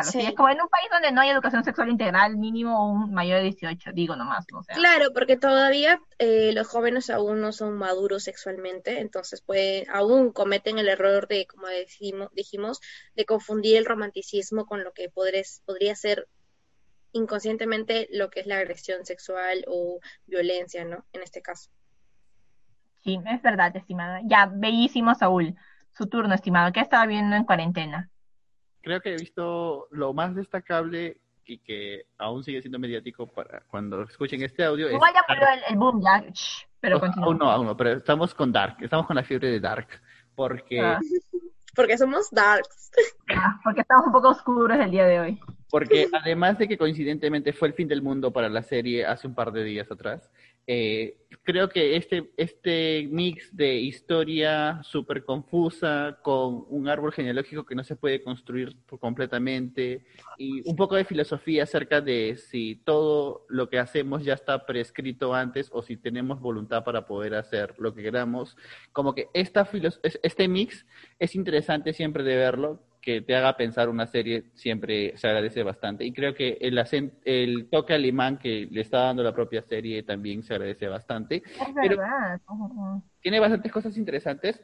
18. 0.00 0.12
Claro, 0.12 0.24
Sí. 0.24 0.30
es 0.30 0.36
como 0.36 0.48
en 0.48 0.60
un 0.60 0.68
país 0.68 0.88
donde 0.90 1.12
no 1.12 1.20
hay 1.20 1.30
educación 1.30 1.64
sexual 1.64 1.88
integral, 1.90 2.36
mínimo 2.36 2.90
un 2.92 3.12
mayor 3.12 3.38
de 3.38 3.44
18, 3.44 3.92
digo 3.92 4.16
nomás, 4.16 4.44
o 4.52 4.62
sea. 4.62 4.74
Claro, 4.76 5.12
porque 5.12 5.36
todavía 5.36 6.00
eh, 6.18 6.52
los 6.52 6.66
jóvenes 6.68 7.10
aún 7.10 7.40
no 7.40 7.52
son 7.52 7.76
maduros 7.76 8.24
sexualmente, 8.24 9.00
entonces 9.00 9.42
pueden, 9.42 9.88
aún 9.90 10.32
cometen 10.32 10.78
el 10.78 10.88
error 10.88 11.28
de, 11.28 11.46
como 11.46 11.66
decimos, 11.66 12.28
dijimos, 12.32 12.80
de 13.14 13.24
confundir 13.24 13.76
el 13.76 13.84
romanticismo 13.84 14.66
con 14.66 14.84
lo 14.84 14.92
que 14.92 15.10
podres- 15.10 15.62
podría 15.64 15.94
ser 15.96 16.28
inconscientemente 17.12 18.08
lo 18.10 18.30
que 18.30 18.40
es 18.40 18.46
la 18.46 18.58
agresión 18.58 19.04
sexual 19.04 19.64
o 19.68 20.00
violencia, 20.26 20.84
¿no? 20.84 21.04
En 21.12 21.22
este 21.22 21.42
caso. 21.42 21.70
Sí, 23.04 23.20
es 23.26 23.42
verdad, 23.42 23.76
estimada. 23.76 24.20
Ya, 24.24 24.46
bellísimo 24.46 25.14
Saúl. 25.14 25.54
Su 25.92 26.06
turno, 26.06 26.34
estimado. 26.34 26.72
¿Qué 26.72 26.80
estaba 26.80 27.04
viendo 27.06 27.36
en 27.36 27.44
cuarentena? 27.44 28.10
Creo 28.82 29.00
que 29.00 29.10
he 29.14 29.16
visto 29.16 29.86
lo 29.90 30.12
más 30.12 30.34
destacable 30.34 31.18
y 31.44 31.58
que 31.58 32.04
aún 32.18 32.44
sigue 32.44 32.60
siendo 32.60 32.78
mediático 32.78 33.26
para 33.26 33.60
cuando 33.68 34.02
escuchen 34.02 34.42
este 34.42 34.64
audio. 34.64 34.88
es 34.88 34.94
Igual 34.94 35.12
ya 35.14 35.20
Dark. 35.26 35.40
murió 35.40 35.54
el, 35.54 35.72
el 35.72 35.78
boom, 35.78 36.02
ya. 36.02 36.20
shh, 36.32 36.66
pero 36.80 36.96
O- 36.96 37.00
continúa. 37.00 37.26
Aún 37.26 37.38
no, 37.38 37.50
aún 37.50 37.66
no, 37.66 37.76
pero 37.76 37.92
estamos 37.92 38.34
con 38.34 38.52
Dark, 38.52 38.76
estamos 38.80 39.06
con 39.06 39.16
la 39.16 39.22
fiebre 39.24 39.50
de 39.50 39.60
Dark, 39.60 39.88
porque, 40.34 40.80
Ah, 40.80 40.98
Porque 41.74 41.96
somos 41.96 42.30
darks. 42.30 42.90
ah, 43.34 43.58
porque 43.64 43.80
estamos 43.80 44.06
un 44.08 44.12
poco 44.12 44.28
oscuros 44.28 44.78
el 44.78 44.90
día 44.90 45.06
de 45.06 45.20
hoy. 45.20 45.40
porque 45.70 46.06
además 46.12 46.58
de 46.58 46.68
que 46.68 46.76
coincidentemente 46.76 47.54
fue 47.54 47.68
el 47.68 47.72
fin 47.74 47.88
del 47.88 48.02
mundo 48.02 48.30
para 48.30 48.50
la 48.50 48.62
serie 48.62 49.06
hace 49.06 49.26
un 49.26 49.34
par 49.34 49.52
de 49.52 49.64
días 49.64 49.90
atrás, 49.90 50.30
eh, 50.66 51.18
creo 51.42 51.68
que 51.68 51.96
este, 51.96 52.32
este 52.36 53.08
mix 53.10 53.54
de 53.54 53.74
historia 53.74 54.80
súper 54.84 55.24
confusa 55.24 56.18
con 56.22 56.64
un 56.68 56.88
árbol 56.88 57.12
genealógico 57.12 57.64
que 57.64 57.74
no 57.74 57.82
se 57.82 57.96
puede 57.96 58.22
construir 58.22 58.76
completamente 59.00 60.04
y 60.38 60.68
un 60.68 60.76
poco 60.76 60.94
de 60.94 61.04
filosofía 61.04 61.64
acerca 61.64 62.00
de 62.00 62.36
si 62.36 62.76
todo 62.84 63.44
lo 63.48 63.68
que 63.68 63.78
hacemos 63.78 64.24
ya 64.24 64.34
está 64.34 64.64
prescrito 64.64 65.34
antes 65.34 65.68
o 65.72 65.82
si 65.82 65.96
tenemos 65.96 66.40
voluntad 66.40 66.84
para 66.84 67.06
poder 67.06 67.34
hacer 67.34 67.74
lo 67.78 67.94
que 67.94 68.02
queramos, 68.02 68.56
como 68.92 69.14
que 69.14 69.28
esta 69.34 69.68
este 70.22 70.48
mix 70.48 70.86
es 71.18 71.34
interesante 71.34 71.92
siempre 71.92 72.22
de 72.22 72.36
verlo, 72.36 72.80
que 73.02 73.20
te 73.20 73.34
haga 73.34 73.56
pensar 73.56 73.88
una 73.88 74.06
serie 74.06 74.44
siempre 74.54 75.16
se 75.18 75.26
agradece 75.26 75.62
bastante. 75.64 76.04
Y 76.04 76.12
creo 76.12 76.34
que 76.34 76.56
el, 76.60 76.78
acen- 76.78 77.12
el 77.24 77.68
toque 77.68 77.92
alemán 77.94 78.38
que 78.38 78.68
le 78.70 78.80
está 78.80 78.98
dando 79.00 79.22
la 79.24 79.34
propia 79.34 79.60
serie 79.62 80.04
también 80.04 80.42
se 80.42 80.54
agradece 80.54 80.86
bastante. 80.86 81.42
Es 81.44 81.68
Pero- 81.74 81.96
verdad. 81.98 82.40
Tiene 83.20 83.40
bastantes 83.40 83.70
cosas 83.72 83.96
interesantes. 83.98 84.60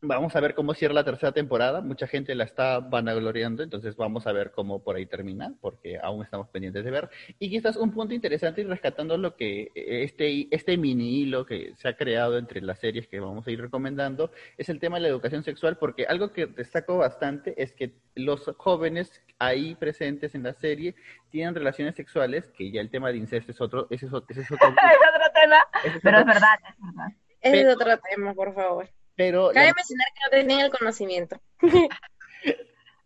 Vamos 0.00 0.36
a 0.36 0.40
ver 0.40 0.54
cómo 0.54 0.74
cierra 0.74 0.94
la 0.94 1.02
tercera 1.04 1.32
temporada. 1.32 1.80
Mucha 1.80 2.06
gente 2.06 2.32
la 2.36 2.44
está 2.44 2.78
vanagloriando, 2.78 3.64
entonces 3.64 3.96
vamos 3.96 4.28
a 4.28 4.32
ver 4.32 4.52
cómo 4.52 4.80
por 4.84 4.94
ahí 4.94 5.06
termina, 5.06 5.54
porque 5.60 5.98
aún 6.00 6.22
estamos 6.22 6.48
pendientes 6.50 6.84
de 6.84 6.90
ver. 6.92 7.10
Y 7.40 7.50
quizás 7.50 7.76
un 7.76 7.90
punto 7.90 8.14
interesante 8.14 8.60
y 8.60 8.64
rescatando 8.64 9.16
lo 9.18 9.34
que 9.34 9.72
este, 9.74 10.46
este 10.54 10.76
mini 10.76 11.18
hilo 11.20 11.44
que 11.44 11.72
se 11.74 11.88
ha 11.88 11.96
creado 11.96 12.38
entre 12.38 12.60
las 12.62 12.78
series 12.78 13.08
que 13.08 13.18
vamos 13.18 13.44
a 13.46 13.50
ir 13.50 13.60
recomendando 13.60 14.30
es 14.56 14.68
el 14.68 14.78
tema 14.78 14.98
de 14.98 15.02
la 15.02 15.08
educación 15.08 15.42
sexual, 15.42 15.78
porque 15.78 16.06
algo 16.06 16.32
que 16.32 16.46
destaco 16.46 16.98
bastante 16.98 17.60
es 17.60 17.72
que 17.72 17.94
los 18.14 18.44
jóvenes 18.56 19.10
ahí 19.40 19.74
presentes 19.74 20.32
en 20.36 20.44
la 20.44 20.52
serie 20.52 20.94
tienen 21.30 21.56
relaciones 21.56 21.96
sexuales, 21.96 22.46
que 22.56 22.70
ya 22.70 22.80
el 22.80 22.90
tema 22.90 23.10
de 23.10 23.16
incesto 23.16 23.50
es 23.50 23.60
otro, 23.60 23.88
ese 23.90 24.06
es 24.06 24.12
otro, 24.12 24.26
ese 24.30 24.42
es 24.42 24.52
otro, 24.52 24.68
es 24.68 24.74
otro 24.74 25.32
tema, 25.34 25.56
ese 25.84 25.96
es 25.96 26.02
pero 26.04 26.18
es 26.18 26.22
otro- 26.22 26.34
verdad, 26.34 26.58
es 26.68 26.76
verdad. 26.86 27.12
Ese 27.40 27.60
es 27.62 27.74
otro 27.74 27.98
tema, 28.14 28.34
por 28.34 28.54
favor. 28.54 28.88
Pero 29.18 29.50
Cabe 29.52 29.66
la- 29.66 29.74
mencionar 29.74 30.06
que 30.14 30.20
no 30.24 30.30
tenían 30.30 30.60
el 30.66 30.70
conocimiento. 30.70 31.38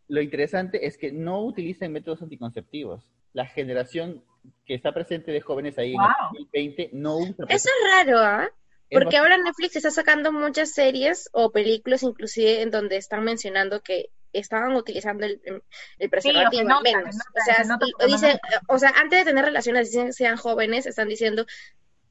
lo 0.08 0.20
interesante 0.20 0.86
es 0.86 0.98
que 0.98 1.10
no 1.10 1.42
utilizan 1.44 1.90
métodos 1.92 2.22
anticonceptivos. 2.22 3.02
La 3.32 3.46
generación 3.46 4.22
que 4.66 4.74
está 4.74 4.92
presente 4.92 5.32
de 5.32 5.40
jóvenes 5.40 5.78
ahí 5.78 5.92
en 5.92 5.98
Wow. 5.98 6.08
el 6.34 6.44
2020 6.44 6.90
no 6.92 7.16
usa 7.16 7.46
Eso 7.48 7.68
es 7.68 7.90
raro, 7.90 8.18
¿ah? 8.18 8.48
Es 8.90 8.98
Porque 9.00 9.16
ahora 9.16 9.38
Netflix 9.38 9.76
está 9.76 9.90
sacando 9.90 10.32
muchas 10.32 10.72
series 10.74 11.30
o 11.32 11.50
películas 11.50 12.02
inclusive 12.02 12.60
en 12.60 12.70
donde 12.70 12.98
están 12.98 13.24
mencionando 13.24 13.80
que 13.80 14.10
estaban 14.34 14.74
utilizando 14.74 15.24
el, 15.24 15.40
el 15.98 16.10
preservativo 16.10 16.62
menos. 16.82 16.82
se 16.84 16.84
nota, 16.84 17.06
o 17.40 17.44
sea, 17.44 17.54
se 17.64 17.68
nota 17.68 17.86
dicen, 18.06 18.38
o 18.68 18.78
sea, 18.78 18.90
antes 18.96 19.18
de 19.20 19.24
tener 19.24 19.44
relaciones, 19.46 19.90
dicen 19.90 20.06
que 20.08 20.12
sean 20.12 20.36
jóvenes, 20.36 20.84
están 20.86 21.08
diciendo 21.08 21.46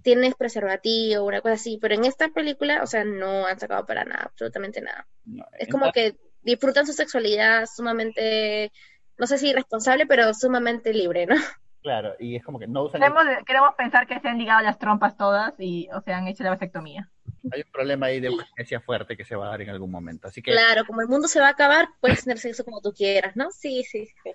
tienes 0.04 0.36
preservativo, 0.36 1.26
una 1.26 1.42
cosa 1.42 1.56
así, 1.56 1.78
pero 1.82 1.96
en 1.96 2.06
esta 2.06 2.30
película, 2.30 2.82
o 2.84 2.88
sea, 2.88 3.04
no 3.04 3.46
han 3.46 3.60
sacado 3.60 3.86
para 3.86 4.04
nada, 4.06 4.24
absolutamente 4.26 4.82
nada. 4.82 5.08
no, 5.26 5.46
Es 5.58 5.70
como 5.70 5.92
que 5.92 6.16
disfrutan 6.42 6.88
su 6.88 6.94
sexualidad 6.94 7.66
sumamente, 7.74 8.72
no 9.18 9.28
sé 9.28 9.38
si 9.38 9.50
irresponsable, 9.50 10.06
pero 10.08 10.34
sumamente 10.34 10.94
libre, 10.94 11.26
¿no? 11.26 11.36
Claro, 11.82 12.14
y 12.20 12.36
es 12.36 12.44
como 12.44 12.60
que 12.60 12.68
no 12.68 12.84
usan 12.84 13.02
el- 13.02 13.12
Queremos, 13.14 13.44
queremos 13.46 13.76
pensar 13.76 14.08
que 14.08 14.20
se 14.20 14.28
han 14.28 14.38
ligado 14.38 14.62
las 14.62 14.78
trompas 14.78 15.18
todas 15.18 15.54
y 15.58 15.88
o 15.94 16.02
se 16.02 16.14
han 16.14 16.28
hecho 16.28 16.44
la 16.44 16.52
vasectomía. 16.52 17.10
hay 17.52 17.62
un 17.62 17.72
problema 17.72 18.06
ahí 18.08 18.20
de 18.20 18.30
urgencia 18.30 18.80
fuerte 18.80 19.18
que 19.18 19.26
se 19.26 19.36
va 19.36 19.48
a 19.48 19.50
dar 19.50 19.62
en 19.62 19.70
algún 19.70 19.92
momento. 19.92 20.28
Así 20.28 20.42
que 20.42 20.52
Claro, 20.52 20.86
como 20.86 21.02
el 21.02 21.08
mundo 21.08 21.28
se 21.28 21.40
va 21.40 21.48
a 21.48 21.52
acabar, 21.52 21.90
puedes 22.00 22.24
tener 22.24 22.38
sexo 22.38 22.64
como 22.64 22.82
tú 22.82 22.94
quieras, 22.94 23.36
¿no? 23.36 23.52
Sí, 23.52 23.84
sí, 23.84 24.08
sí. 24.24 24.32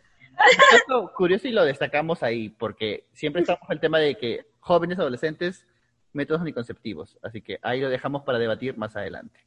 Esto 0.73 1.13
curioso 1.15 1.49
y 1.49 1.53
lo 1.53 1.65
destacamos 1.65 2.23
ahí, 2.23 2.49
porque 2.49 3.07
siempre 3.13 3.43
estamos 3.43 3.69
el 3.71 3.81
tema 3.81 3.99
de 3.99 4.17
que 4.17 4.47
jóvenes, 4.61 4.99
adolescentes, 4.99 5.67
métodos 6.13 6.41
anticonceptivos. 6.41 7.19
Así 7.23 7.41
que 7.41 7.59
ahí 7.63 7.81
lo 7.81 7.89
dejamos 7.89 8.23
para 8.23 8.39
debatir 8.39 8.77
más 8.77 8.97
adelante. 8.97 9.41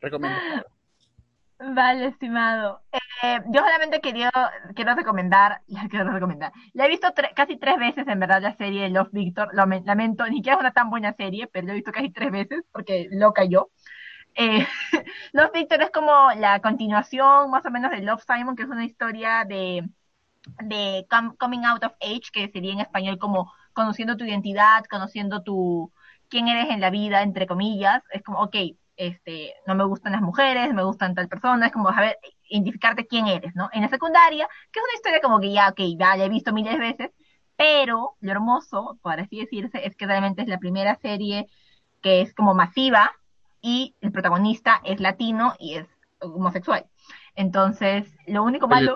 Recomiendo. 0.00 0.38
Vale, 1.58 2.06
estimado. 2.06 2.80
Eh, 3.22 3.38
yo 3.48 3.60
solamente 3.60 4.00
quería, 4.00 4.30
quiero 4.74 4.94
recomendar, 4.94 5.60
quiero 5.90 6.10
recomendar. 6.10 6.52
La 6.72 6.86
he 6.86 6.88
visto 6.88 7.12
casi 7.34 7.58
tres 7.58 7.78
veces, 7.78 8.08
en 8.08 8.18
verdad, 8.18 8.40
la 8.40 8.56
serie 8.56 8.88
Love 8.88 9.10
Victor. 9.12 9.50
Lo 9.52 9.66
me- 9.66 9.82
lamento, 9.82 10.26
ni 10.26 10.36
siquiera 10.36 10.56
es 10.56 10.60
una 10.60 10.72
tan 10.72 10.88
buena 10.88 11.12
serie, 11.12 11.46
pero 11.48 11.66
la 11.66 11.72
he 11.72 11.76
visto 11.76 11.92
casi 11.92 12.10
tres 12.10 12.30
veces 12.30 12.64
porque 12.72 13.08
loca 13.10 13.44
yo. 13.44 13.70
Eh, 14.34 14.66
Love 15.32 15.52
Victor 15.52 15.82
es 15.82 15.90
como 15.90 16.30
la 16.36 16.60
continuación, 16.60 17.50
más 17.50 17.66
o 17.66 17.70
menos, 17.70 17.90
de 17.90 18.00
Love 18.00 18.24
Simon, 18.26 18.56
que 18.56 18.62
es 18.62 18.68
una 18.68 18.84
historia 18.86 19.44
de, 19.46 19.86
de 20.62 21.06
com- 21.10 21.36
coming 21.36 21.64
out 21.64 21.84
of 21.84 21.92
age, 22.00 22.30
que 22.32 22.48
sería 22.50 22.72
en 22.72 22.80
español 22.80 23.18
como 23.18 23.52
conociendo 23.72 24.16
tu 24.16 24.24
identidad, 24.24 24.84
conociendo 24.90 25.42
tu 25.42 25.92
quién 26.28 26.48
eres 26.48 26.70
en 26.70 26.80
la 26.80 26.90
vida, 26.90 27.22
entre 27.22 27.46
comillas. 27.46 28.02
Es 28.12 28.22
como, 28.22 28.40
ok, 28.40 28.56
este, 28.96 29.54
no 29.66 29.74
me 29.74 29.84
gustan 29.84 30.12
las 30.12 30.22
mujeres, 30.22 30.74
me 30.74 30.84
gustan 30.84 31.14
tal 31.14 31.28
persona, 31.28 31.66
es 31.66 31.72
como, 31.72 31.88
a 31.88 32.00
ver, 32.00 32.18
identificarte 32.48 33.06
quién 33.06 33.26
eres, 33.26 33.54
¿no? 33.54 33.68
En 33.72 33.82
la 33.82 33.88
secundaria, 33.88 34.48
que 34.70 34.80
es 34.80 34.84
una 34.84 34.94
historia 34.94 35.20
como 35.22 35.40
que 35.40 35.52
ya, 35.52 35.68
ok, 35.68 35.80
ya 35.98 36.16
la 36.16 36.24
he 36.24 36.28
visto 36.28 36.52
miles 36.52 36.74
de 36.74 36.78
veces, 36.78 37.10
pero 37.56 38.16
lo 38.20 38.30
hermoso, 38.30 38.98
por 39.02 39.18
así 39.20 39.40
decirse, 39.40 39.86
es 39.86 39.96
que 39.96 40.06
realmente 40.06 40.42
es 40.42 40.48
la 40.48 40.58
primera 40.58 40.96
serie 40.96 41.46
que 42.02 42.22
es 42.22 42.34
como 42.34 42.54
masiva 42.54 43.12
y 43.60 43.94
el 44.00 44.12
protagonista 44.12 44.80
es 44.84 45.00
latino 45.00 45.54
y 45.58 45.74
es 45.74 45.86
homosexual. 46.20 46.86
Entonces, 47.34 48.06
lo 48.26 48.42
único 48.42 48.68
malo 48.68 48.94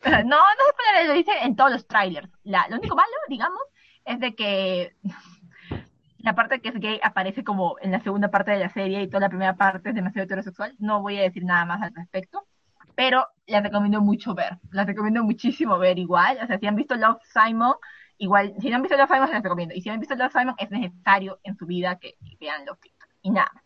no, 0.04 0.36
no 0.36 0.64
se 0.66 0.72
puede 0.76 1.08
lo 1.08 1.14
dice 1.14 1.32
en 1.42 1.56
todos 1.56 1.70
los 1.70 1.86
trailers. 1.86 2.30
La, 2.44 2.66
lo 2.68 2.76
único 2.76 2.94
malo, 2.94 3.08
digamos, 3.28 3.60
es 4.04 4.20
de 4.20 4.34
que 4.34 4.96
la 6.18 6.34
parte 6.34 6.60
que 6.60 6.68
es 6.68 6.80
gay 6.80 7.00
aparece 7.02 7.44
como 7.44 7.76
en 7.80 7.90
la 7.90 8.00
segunda 8.00 8.30
parte 8.30 8.52
de 8.52 8.58
la 8.58 8.70
serie 8.70 9.02
y 9.02 9.08
toda 9.08 9.20
la 9.20 9.28
primera 9.28 9.56
parte 9.56 9.90
es 9.90 9.94
demasiado 9.94 10.24
heterosexual. 10.24 10.74
No 10.78 11.02
voy 11.02 11.18
a 11.18 11.22
decir 11.22 11.44
nada 11.44 11.64
más 11.64 11.82
al 11.82 11.94
respecto, 11.94 12.46
pero 12.94 13.26
la 13.46 13.60
recomiendo 13.60 14.00
mucho 14.00 14.34
ver. 14.34 14.58
La 14.70 14.84
recomiendo 14.84 15.22
muchísimo 15.24 15.78
ver 15.78 15.98
igual. 15.98 16.38
O 16.42 16.46
sea, 16.46 16.58
si 16.58 16.66
han 16.66 16.76
visto 16.76 16.96
Love 16.96 17.20
Simon, 17.22 17.74
igual, 18.18 18.54
si 18.60 18.70
no 18.70 18.76
han 18.76 18.82
visto 18.82 18.96
Love 18.96 19.08
Simon, 19.08 19.28
se 19.28 19.34
las 19.34 19.42
recomiendo. 19.42 19.74
Y 19.74 19.80
si 19.80 19.88
han 19.88 20.00
visto 20.00 20.14
Love 20.14 20.32
Simon, 20.32 20.54
es 20.58 20.70
necesario 20.70 21.38
en 21.42 21.56
su 21.56 21.66
vida 21.66 21.98
que, 21.98 22.16
vean 22.40 22.66
Love 22.66 22.80
Victor. 22.82 23.08
Y 23.22 23.30
nada. 23.30 23.64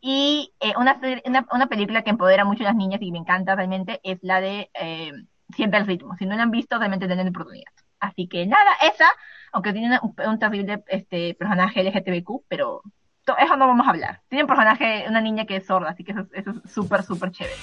Y 0.00 0.54
eh, 0.60 0.74
una, 0.78 1.00
una 1.52 1.66
película 1.68 2.02
que 2.02 2.10
empodera 2.10 2.44
mucho 2.44 2.62
a 2.62 2.66
las 2.66 2.76
niñas 2.76 3.00
y 3.00 3.12
me 3.12 3.18
encanta 3.18 3.56
realmente 3.56 4.00
es 4.04 4.18
la 4.22 4.40
de 4.40 4.70
eh, 4.74 5.12
Siempre 5.54 5.78
al 5.78 5.86
ritmo. 5.86 6.16
Si 6.16 6.26
no 6.26 6.36
la 6.36 6.42
han 6.42 6.50
visto, 6.50 6.78
realmente 6.78 7.06
tienen 7.06 7.28
oportunidad. 7.28 7.70
Así 8.00 8.28
que 8.28 8.46
nada, 8.46 8.70
esa, 8.82 9.06
aunque 9.52 9.72
tiene 9.72 9.98
un, 10.02 10.14
un 10.28 10.38
terrible 10.38 10.82
este, 10.88 11.34
personaje 11.34 11.82
LGTBQ, 11.82 12.44
pero 12.48 12.82
eso 13.38 13.56
no 13.56 13.66
vamos 13.66 13.86
a 13.86 13.90
hablar. 13.90 14.20
Tiene 14.28 14.44
un 14.44 14.48
personaje, 14.48 15.04
una 15.08 15.20
niña 15.20 15.46
que 15.46 15.56
es 15.56 15.66
sorda, 15.66 15.90
así 15.90 16.04
que 16.04 16.12
eso, 16.12 16.20
es- 16.20 16.46
eso 16.46 16.50
es 16.64 16.72
súper, 16.72 17.02
súper 17.02 17.30
chévere. 17.30 17.56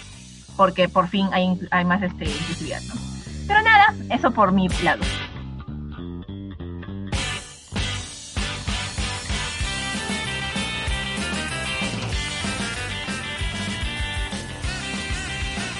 Porque 0.57 0.87
por 0.89 1.07
fin 1.07 1.27
hay, 1.33 1.59
hay 1.71 1.85
más 1.85 2.01
este, 2.03 2.25
inclusividad, 2.25 2.81
¿no? 2.87 2.93
Pero 3.47 3.61
nada, 3.61 3.93
eso 4.09 4.31
por 4.31 4.51
mi 4.51 4.67
lado. 4.83 5.03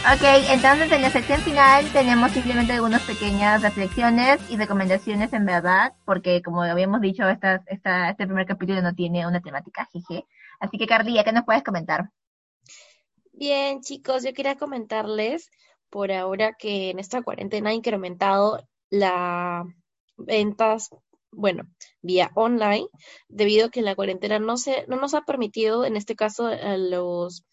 Ok, 0.05 0.21
entonces 0.49 0.91
en 0.91 1.01
la 1.01 1.09
sección 1.09 1.39
final 1.39 1.89
tenemos 1.93 2.29
simplemente 2.31 2.73
algunas 2.73 3.01
pequeñas 3.03 3.61
reflexiones 3.61 4.37
y 4.49 4.57
recomendaciones 4.57 5.31
en 5.31 5.45
verdad, 5.45 5.93
porque 6.03 6.41
como 6.41 6.61
habíamos 6.61 6.99
dicho, 6.99 7.25
esta, 7.29 7.63
esta, 7.67 8.09
este 8.09 8.25
primer 8.25 8.45
capítulo 8.45 8.81
no 8.81 8.93
tiene 8.93 9.25
una 9.25 9.39
temática, 9.39 9.87
jeje. 9.93 10.25
Así 10.59 10.77
que 10.77 10.87
Carlía, 10.87 11.23
¿qué 11.23 11.31
nos 11.31 11.45
puedes 11.45 11.63
comentar? 11.63 12.09
Bien, 13.31 13.79
chicos, 13.79 14.25
yo 14.25 14.33
quería 14.33 14.57
comentarles 14.57 15.49
por 15.89 16.11
ahora 16.11 16.51
que 16.59 16.89
en 16.89 16.99
esta 16.99 17.21
cuarentena 17.21 17.69
ha 17.69 17.73
incrementado 17.73 18.61
las 18.89 19.65
ventas, 20.17 20.89
bueno, 21.31 21.63
vía 22.01 22.29
online, 22.35 22.87
debido 23.29 23.67
a 23.67 23.69
que 23.69 23.81
la 23.81 23.95
cuarentena 23.95 24.37
no 24.37 24.57
se, 24.57 24.85
no 24.87 24.97
nos 24.97 25.13
ha 25.13 25.21
permitido, 25.21 25.85
en 25.85 25.95
este 25.95 26.17
caso, 26.17 26.51
los 26.75 27.45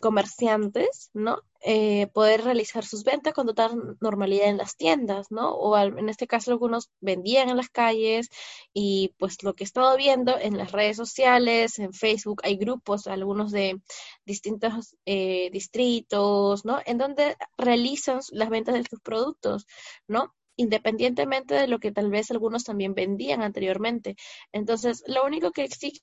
comerciantes, 0.00 1.10
¿no? 1.12 1.40
Eh, 1.64 2.08
poder 2.08 2.42
realizar 2.42 2.84
sus 2.84 3.04
ventas 3.04 3.34
con 3.34 3.46
total 3.46 3.96
normalidad 4.00 4.48
en 4.48 4.56
las 4.56 4.76
tiendas, 4.76 5.30
¿no? 5.30 5.54
O 5.54 5.76
en 5.78 6.08
este 6.08 6.26
caso 6.26 6.52
algunos 6.52 6.90
vendían 7.00 7.48
en 7.48 7.56
las 7.56 7.68
calles 7.68 8.28
y 8.72 9.14
pues 9.18 9.42
lo 9.42 9.54
que 9.54 9.64
he 9.64 9.66
estado 9.66 9.96
viendo 9.96 10.38
en 10.38 10.56
las 10.56 10.72
redes 10.72 10.96
sociales, 10.96 11.78
en 11.78 11.92
Facebook, 11.92 12.42
hay 12.44 12.56
grupos, 12.56 13.06
algunos 13.06 13.52
de 13.52 13.80
distintos 14.24 14.96
eh, 15.06 15.50
distritos, 15.52 16.64
¿no? 16.64 16.80
En 16.86 16.98
donde 16.98 17.36
realizan 17.56 18.20
las 18.32 18.50
ventas 18.50 18.74
de 18.74 18.84
sus 18.88 19.00
productos, 19.00 19.66
¿no? 20.08 20.34
Independientemente 20.56 21.54
de 21.54 21.68
lo 21.68 21.78
que 21.78 21.92
tal 21.92 22.10
vez 22.10 22.30
algunos 22.30 22.64
también 22.64 22.94
vendían 22.94 23.42
anteriormente. 23.42 24.16
Entonces, 24.52 25.02
lo 25.06 25.24
único 25.24 25.50
que 25.52 25.68
sí 25.68 26.02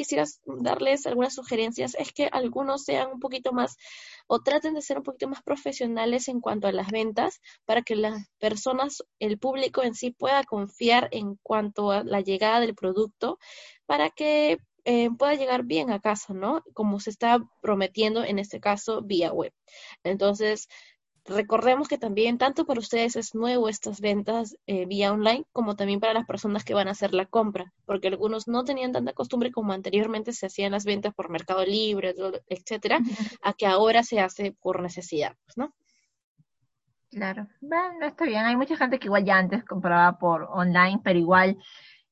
quisiera 0.00 0.24
darles 0.46 1.06
algunas 1.06 1.34
sugerencias 1.34 1.94
es 1.98 2.10
que 2.14 2.30
algunos 2.32 2.84
sean 2.84 3.12
un 3.12 3.20
poquito 3.20 3.52
más 3.52 3.76
o 4.28 4.40
traten 4.40 4.72
de 4.72 4.80
ser 4.80 4.96
un 4.96 5.02
poquito 5.02 5.28
más 5.28 5.42
profesionales 5.42 6.28
en 6.28 6.40
cuanto 6.40 6.68
a 6.68 6.72
las 6.72 6.88
ventas 6.90 7.42
para 7.66 7.82
que 7.82 7.96
las 7.96 8.30
personas, 8.38 9.02
el 9.18 9.38
público 9.38 9.82
en 9.82 9.94
sí 9.94 10.10
pueda 10.10 10.42
confiar 10.44 11.10
en 11.12 11.36
cuanto 11.42 11.90
a 11.90 12.02
la 12.02 12.22
llegada 12.22 12.60
del 12.60 12.74
producto 12.74 13.38
para 13.84 14.08
que 14.08 14.56
eh, 14.86 15.10
pueda 15.18 15.34
llegar 15.34 15.64
bien 15.64 15.90
a 15.90 16.00
casa, 16.00 16.32
¿no? 16.32 16.62
Como 16.72 16.98
se 16.98 17.10
está 17.10 17.38
prometiendo 17.60 18.24
en 18.24 18.38
este 18.38 18.58
caso 18.58 19.02
vía 19.02 19.34
web. 19.34 19.52
Entonces, 20.02 20.66
recordemos 21.26 21.88
que 21.88 21.98
también 21.98 22.38
tanto 22.38 22.64
para 22.66 22.80
ustedes 22.80 23.16
es 23.16 23.34
nuevo 23.34 23.68
estas 23.68 24.00
ventas 24.00 24.56
eh, 24.66 24.86
vía 24.86 25.12
online 25.12 25.44
como 25.52 25.76
también 25.76 26.00
para 26.00 26.14
las 26.14 26.26
personas 26.26 26.64
que 26.64 26.74
van 26.74 26.88
a 26.88 26.92
hacer 26.92 27.14
la 27.14 27.26
compra, 27.26 27.72
porque 27.86 28.08
algunos 28.08 28.48
no 28.48 28.64
tenían 28.64 28.92
tanta 28.92 29.12
costumbre 29.12 29.50
como 29.52 29.72
anteriormente 29.72 30.32
se 30.32 30.46
hacían 30.46 30.72
las 30.72 30.84
ventas 30.84 31.14
por 31.14 31.30
Mercado 31.30 31.64
Libre, 31.64 32.14
etcétera, 32.48 33.00
a 33.42 33.52
que 33.52 33.66
ahora 33.66 34.02
se 34.02 34.20
hace 34.20 34.52
por 34.60 34.82
necesidad, 34.82 35.36
pues, 35.44 35.56
¿no? 35.56 35.72
Claro, 37.10 37.48
bueno, 37.60 38.06
está 38.06 38.24
bien. 38.24 38.44
Hay 38.44 38.56
mucha 38.56 38.76
gente 38.76 38.98
que 38.98 39.08
igual 39.08 39.24
ya 39.24 39.36
antes 39.38 39.64
compraba 39.64 40.16
por 40.18 40.44
online, 40.44 41.00
pero 41.02 41.18
igual 41.18 41.56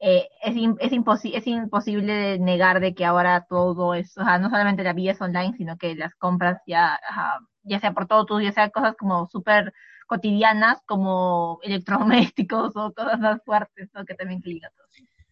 eh, 0.01 0.29
es, 0.43 0.57
es, 0.81 0.93
imposi- 0.93 1.35
es 1.35 1.47
imposible 1.47 2.39
negar 2.41 2.81
de 2.81 2.95
que 2.95 3.05
ahora 3.05 3.47
todo 3.49 3.95
es, 3.95 4.17
o 4.19 4.25
sea, 4.25 4.39
no 4.39 4.51
solamente 4.51 4.83
la 4.83 4.93
vida 4.95 5.13
es 5.13 5.21
online, 5.21 5.55
sino 5.57 5.77
que 5.79 5.95
las 5.95 6.15
compras 6.17 6.61
ya, 6.67 6.95
ajá, 7.09 7.39
ya 7.69 7.81
sea 7.81 7.93
por 7.93 8.07
todo 8.07 8.25
tú, 8.27 8.41
ya 8.41 8.53
sea 8.53 8.71
cosas 8.71 8.97
como 8.97 9.29
súper 9.29 9.73
cotidianas, 10.07 10.81
como 10.87 11.59
electrodomésticos 11.63 12.77
o 12.77 12.93
cosas 12.95 13.21
más 13.21 13.43
fuertes, 13.45 13.91
¿no? 13.95 14.05
que 14.05 14.15
también 14.15 14.41
clican 14.41 14.71
todo. 14.77 14.87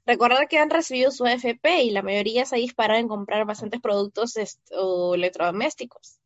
Recordar 0.07 0.49
que 0.49 0.59
han 0.59 0.71
recibido 0.71 1.11
su 1.11 1.27
AFP 1.27 1.83
y 1.83 1.91
la 1.91 2.03
mayoría 2.03 2.45
se 2.47 2.57
ha 2.57 2.59
disparado 2.59 3.01
en 3.01 3.09
comprar 3.09 3.45
bastantes 3.45 3.81
productos 3.81 4.37
est- 4.37 4.61
o 4.79 5.15
electrodomésticos. 5.15 6.21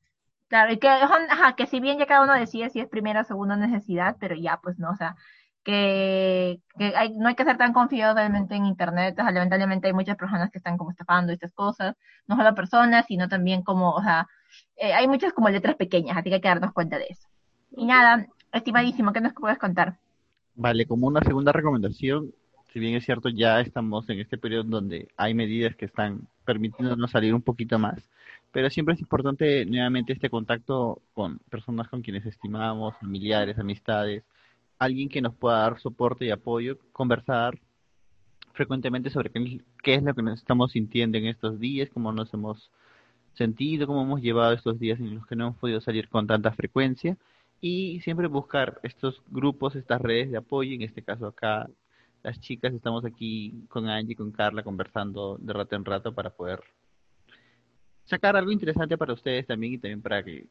Claro, 0.49 0.73
y 0.73 0.79
que, 0.79 0.88
ajá, 0.88 1.55
que 1.57 1.66
si 1.66 1.81
bien 1.81 1.99
ya 1.99 2.07
cada 2.07 2.23
uno 2.25 2.35
decide 2.35 2.70
si 2.70 2.81
es 2.81 2.88
primera 2.88 3.23
o 3.23 3.25
segunda 3.25 3.57
necesidad, 3.57 4.16
pero 4.20 4.35
ya, 4.37 4.59
pues 4.62 4.79
no, 4.79 4.90
o 4.90 4.96
sea, 4.96 5.16
que, 5.64 6.61
hay, 6.79 7.16
no 7.16 7.29
hay 7.29 7.35
que 7.35 7.44
ser 7.44 7.57
tan 7.59 7.73
confiados 7.73 8.16
realmente 8.16 8.55
en 8.55 8.66
Internet, 8.66 9.14
o 9.18 9.23
sea, 9.23 9.31
lamentablemente 9.31 9.88
hay 9.88 9.92
muchas 9.92 10.16
personas 10.16 10.51
que 10.51 10.59
están 10.59 10.77
como 10.77 10.90
estafando 10.90 11.33
estas 11.33 11.53
cosas, 11.53 11.96
no 12.27 12.37
solo 12.37 12.55
personas, 12.55 13.07
sino 13.07 13.29
también 13.29 13.62
como, 13.62 13.92
o 13.92 14.03
sea, 14.03 14.27
eh, 14.77 14.92
hay 14.92 15.07
muchas 15.07 15.33
como 15.33 15.49
letras 15.49 15.77
pequeñas, 15.77 16.16
así 16.16 16.29
que 16.29 16.37
hay 16.37 16.40
que 16.40 16.49
darnos 16.49 16.73
cuenta 16.73 16.99
de 16.99 17.07
eso. 17.11 17.29
Y 17.77 17.85
nada, 17.87 18.27
estimadísimo, 18.53 19.12
¿qué 19.12 19.20
nos 19.20 19.35
puedes 19.35 19.59
contar? 19.59 19.99
Vale, 20.55 20.87
como 20.87 21.07
una 21.07 21.20
segunda 21.20 21.53
recomendación, 21.53 22.33
si 22.73 22.79
bien 22.79 22.94
es 22.94 23.05
cierto, 23.05 23.29
ya 23.29 23.61
estamos 23.61 24.09
en 24.09 24.20
este 24.20 24.38
periodo 24.38 24.64
donde 24.64 25.09
hay 25.16 25.35
medidas 25.35 25.77
que 25.77 25.87
están 25.87 26.29
permitiéndonos 26.44 27.11
salir 27.11 27.35
un 27.35 27.42
poquito 27.42 27.79
más, 27.79 28.09
pero 28.53 28.70
siempre 28.70 28.94
es 28.94 29.01
importante 29.01 29.64
nuevamente 29.66 30.12
este 30.12 30.31
contacto 30.31 31.01
con 31.14 31.38
personas 31.51 31.88
con 31.88 32.03
quienes 32.03 32.27
estimamos, 32.27 32.96
familiares, 32.99 33.59
amistades, 33.59 34.25
alguien 34.81 35.11
que 35.11 35.21
nos 35.21 35.35
pueda 35.35 35.59
dar 35.59 35.79
soporte 35.79 36.25
y 36.25 36.31
apoyo, 36.31 36.79
conversar 36.93 37.61
frecuentemente 38.55 39.11
sobre 39.11 39.31
qué, 39.31 39.95
es 39.95 40.03
lo 40.03 40.14
que 40.14 40.23
nos 40.23 40.40
estamos 40.40 40.73
sintiendo 40.73 41.19
en 41.19 41.27
estos 41.27 41.61
días, 41.61 41.90
cómo 41.90 42.12
nos 42.12 42.33
hemos 42.33 42.71
sentido, 43.35 43.87
cómo 43.87 44.03
hemos 44.03 44.23
llevado 44.23 44.55
estos 44.55 44.79
días 44.81 44.99
en 44.99 45.16
los 45.16 45.27
que 45.27 45.37
no 45.37 45.49
hemos 45.49 45.59
podido 45.59 45.81
salir 45.83 46.09
con 46.09 46.27
tanta 46.27 46.51
frecuencia. 46.53 47.16
Y 47.61 48.01
siempre 48.01 48.27
buscar 48.27 48.81
estos 48.83 49.23
grupos, 49.29 49.77
estas 49.77 50.01
redes 50.01 50.31
de 50.31 50.38
apoyo, 50.38 50.73
en 50.73 50.83
este 50.83 51.03
caso 51.03 51.27
acá 51.27 51.69
las 52.23 52.40
chicas 52.40 52.73
estamos 52.73 53.05
aquí 53.05 53.66
con 53.69 53.87
Angie, 53.87 54.16
con 54.16 54.33
Carla 54.33 54.62
conversando 54.62 55.37
de 55.38 55.53
rato 55.53 55.77
en 55.77 55.85
rato 55.85 56.14
para 56.14 56.31
poder 56.31 56.61
sacar 58.07 58.35
algo 58.35 58.51
interesante 58.51 58.97
para 58.97 59.12
ustedes 59.12 59.47
también 59.47 59.75
y 59.75 59.79
también 59.79 60.01
para 60.01 60.23
que 60.23 60.47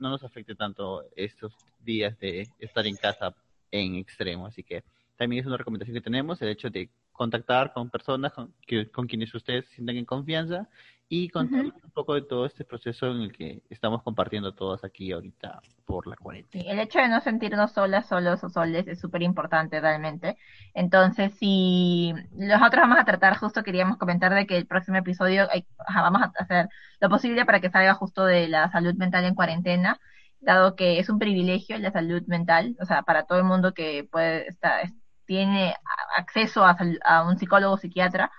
no 0.00 0.10
nos 0.10 0.24
afecte 0.24 0.56
tanto 0.56 1.04
estos 1.14 1.54
días 1.84 2.18
de 2.18 2.48
estar 2.58 2.86
en 2.86 2.96
casa 2.96 3.34
en 3.72 3.96
extremo. 3.96 4.46
Así 4.46 4.62
que 4.64 4.84
también 5.16 5.40
es 5.42 5.46
una 5.48 5.56
recomendación 5.58 5.94
que 5.96 6.02
tenemos, 6.02 6.40
el 6.42 6.50
hecho 6.50 6.70
de 6.70 6.90
contactar 7.12 7.72
con 7.72 7.90
personas 7.90 8.32
con, 8.34 8.54
que, 8.66 8.90
con 8.90 9.06
quienes 9.08 9.34
ustedes 9.34 9.66
se 9.66 9.76
sientan 9.76 9.96
en 9.96 10.06
confianza 10.06 10.68
y 11.08 11.28
contarles 11.30 11.74
un 11.84 11.90
poco 11.92 12.14
de 12.14 12.22
todo 12.22 12.46
este 12.46 12.64
proceso 12.64 13.06
en 13.10 13.22
el 13.22 13.32
que 13.32 13.62
estamos 13.70 14.02
compartiendo 14.02 14.54
todos 14.54 14.84
aquí 14.84 15.12
ahorita 15.12 15.62
por 15.86 16.06
la 16.06 16.16
cuarentena. 16.16 16.50
Sí, 16.52 16.62
el 16.68 16.78
hecho 16.80 16.98
de 16.98 17.08
no 17.08 17.20
sentirnos 17.22 17.72
solas, 17.72 18.08
solos 18.08 18.44
o 18.44 18.50
soles 18.50 18.86
es 18.86 19.00
súper 19.00 19.22
importante 19.22 19.80
realmente. 19.80 20.36
Entonces, 20.74 21.32
si 21.38 22.12
nosotros 22.32 22.82
vamos 22.82 22.98
a 22.98 23.04
tratar, 23.06 23.38
justo 23.38 23.62
queríamos 23.62 23.96
comentar 23.96 24.34
de 24.34 24.46
que 24.46 24.58
el 24.58 24.66
próximo 24.66 24.98
episodio 24.98 25.48
hay- 25.50 25.66
vamos 25.94 26.20
a 26.22 26.32
hacer 26.38 26.68
lo 27.00 27.08
posible 27.08 27.46
para 27.46 27.60
que 27.60 27.70
salga 27.70 27.94
justo 27.94 28.26
de 28.26 28.48
la 28.48 28.70
salud 28.70 28.94
mental 28.96 29.24
en 29.24 29.34
cuarentena, 29.34 29.98
dado 30.42 30.76
que 30.76 30.98
es 30.98 31.08
un 31.08 31.18
privilegio 31.18 31.78
la 31.78 31.92
salud 31.92 32.22
mental, 32.26 32.76
o 32.80 32.86
sea, 32.86 33.02
para 33.02 33.24
todo 33.24 33.38
el 33.38 33.44
mundo 33.44 33.74
que 33.74 34.04
puede 34.10 34.48
estar, 34.48 34.88
tiene 35.26 35.74
acceso 36.16 36.64
a, 36.64 36.76
a 37.04 37.24
un 37.24 37.38
psicólogo 37.38 37.74
o 37.74 37.78
psiquiatra, 37.78 38.30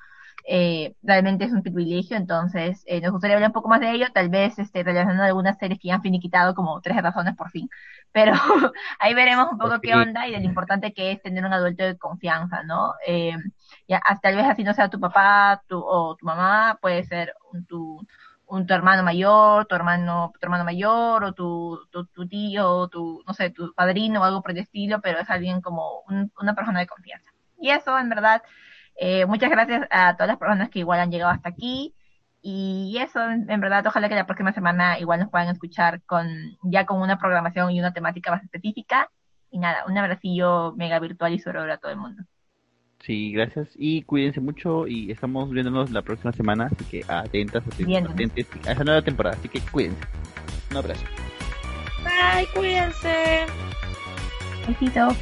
eh, 0.46 0.96
realmente 1.02 1.46
es 1.46 1.54
un 1.54 1.64
privilegio, 1.64 2.18
entonces 2.18 2.84
eh, 2.86 3.00
nos 3.00 3.12
gustaría 3.12 3.38
hablar 3.38 3.50
un 3.50 3.54
poco 3.54 3.70
más 3.70 3.80
de 3.80 3.92
ello, 3.92 4.08
tal 4.14 4.28
vez 4.30 4.60
este, 4.60 4.84
relacionando 4.84 5.24
algunas 5.24 5.58
series 5.58 5.80
que 5.80 5.88
ya 5.88 5.96
han 5.96 6.02
finiquitado 6.02 6.54
como 6.54 6.82
Tres 6.82 7.02
Razones 7.02 7.36
por 7.36 7.50
fin, 7.50 7.70
pero 8.12 8.34
ahí 9.00 9.14
veremos 9.14 9.48
un 9.52 9.58
poco 9.58 9.80
qué 9.82 9.96
onda 9.96 10.28
y 10.28 10.32
de 10.32 10.40
lo 10.40 10.46
importante 10.46 10.94
que 10.94 11.14
es 11.14 11.22
tener 11.22 11.46
un 11.46 11.54
adulto 11.54 11.84
de 11.86 11.98
confianza, 11.98 12.64
¿no? 12.64 12.94
Eh, 13.08 13.38
ya, 13.88 13.98
hasta 13.98 14.30
tal 14.30 14.36
vez 14.36 14.46
así 14.46 14.64
no 14.64 14.74
sea 14.74 14.90
tu 14.90 15.00
papá 15.00 15.64
tu, 15.68 15.80
o 15.80 16.16
tu 16.18 16.26
mamá, 16.26 16.78
puede 16.82 17.04
ser 17.06 17.34
un, 17.54 17.66
tu, 17.66 18.06
un, 18.54 18.66
tu 18.68 18.74
hermano 18.74 19.04
mayor, 19.04 19.66
tu 19.68 19.76
hermano, 19.76 20.32
tu 20.40 20.46
hermano 20.46 20.64
mayor, 20.64 21.24
o 21.24 21.34
tu, 21.34 21.80
tu, 21.92 22.06
tu 22.08 22.28
tío, 22.28 22.70
o 22.70 22.88
tu, 22.90 23.24
no 23.28 23.34
sé, 23.34 23.50
tu 23.52 23.74
padrino 23.74 24.22
o 24.22 24.24
algo 24.24 24.42
por 24.42 24.52
el 24.52 24.60
estilo, 24.60 25.02
pero 25.02 25.20
es 25.20 25.30
alguien 25.30 25.62
como 25.62 26.02
un- 26.08 26.32
una 26.40 26.54
persona 26.56 26.80
de 26.80 26.88
confianza. 26.88 27.32
Y 27.60 27.70
eso, 27.72 27.98
en 27.98 28.10
verdad, 28.10 28.42
eh, 28.96 29.26
muchas 29.26 29.50
gracias 29.50 29.88
a 29.92 30.14
todas 30.16 30.28
las 30.28 30.38
personas 30.38 30.70
que 30.70 30.80
igual 30.80 31.00
han 31.00 31.12
llegado 31.12 31.32
hasta 31.32 31.50
aquí. 31.50 31.96
Y 32.42 32.98
eso, 33.00 33.22
en, 33.30 33.46
verdad, 33.62 33.86
ojalá 33.88 34.10
que 34.10 34.16
la 34.16 34.26
próxima 34.26 34.52
semana 34.54 35.00
igual 35.00 35.20
nos 35.22 35.30
puedan 35.30 35.50
escuchar 35.50 36.02
con 36.04 36.28
ya 36.64 36.86
con 36.86 37.02
una 37.02 37.18
programación 37.18 37.72
y 37.72 37.80
una 37.80 37.94
temática 37.94 38.32
más 38.32 38.44
específica. 38.44 39.10
Y 39.50 39.60
nada, 39.60 39.86
un 39.88 39.98
abracillo 39.98 40.74
mega 40.76 41.00
virtual 41.00 41.34
y 41.34 41.40
sororo 41.40 41.72
a 41.74 41.78
todo 41.78 41.92
el 41.92 41.98
mundo. 41.98 42.24
Sí, 43.06 43.34
gracias 43.34 43.68
y 43.76 44.04
cuídense 44.04 44.40
mucho 44.40 44.88
y 44.88 45.12
estamos 45.12 45.50
viéndonos 45.52 45.92
la 45.92 46.02
próxima 46.02 46.32
semana, 46.32 46.70
así 46.74 46.86
que 46.86 47.00
atentas, 47.08 47.62
atentos, 47.68 47.86
Viéndonos. 47.86 48.16
atentos 48.16 48.46
a 48.68 48.72
esa 48.72 48.84
nueva 48.86 49.02
temporada, 49.02 49.36
así 49.38 49.50
que 49.50 49.60
cuídense. 49.60 50.00
Un 50.72 50.78
abrazo. 50.78 51.04
Bye, 52.04 52.48
cuídense. 52.56 53.46
Besitos. 54.68 55.16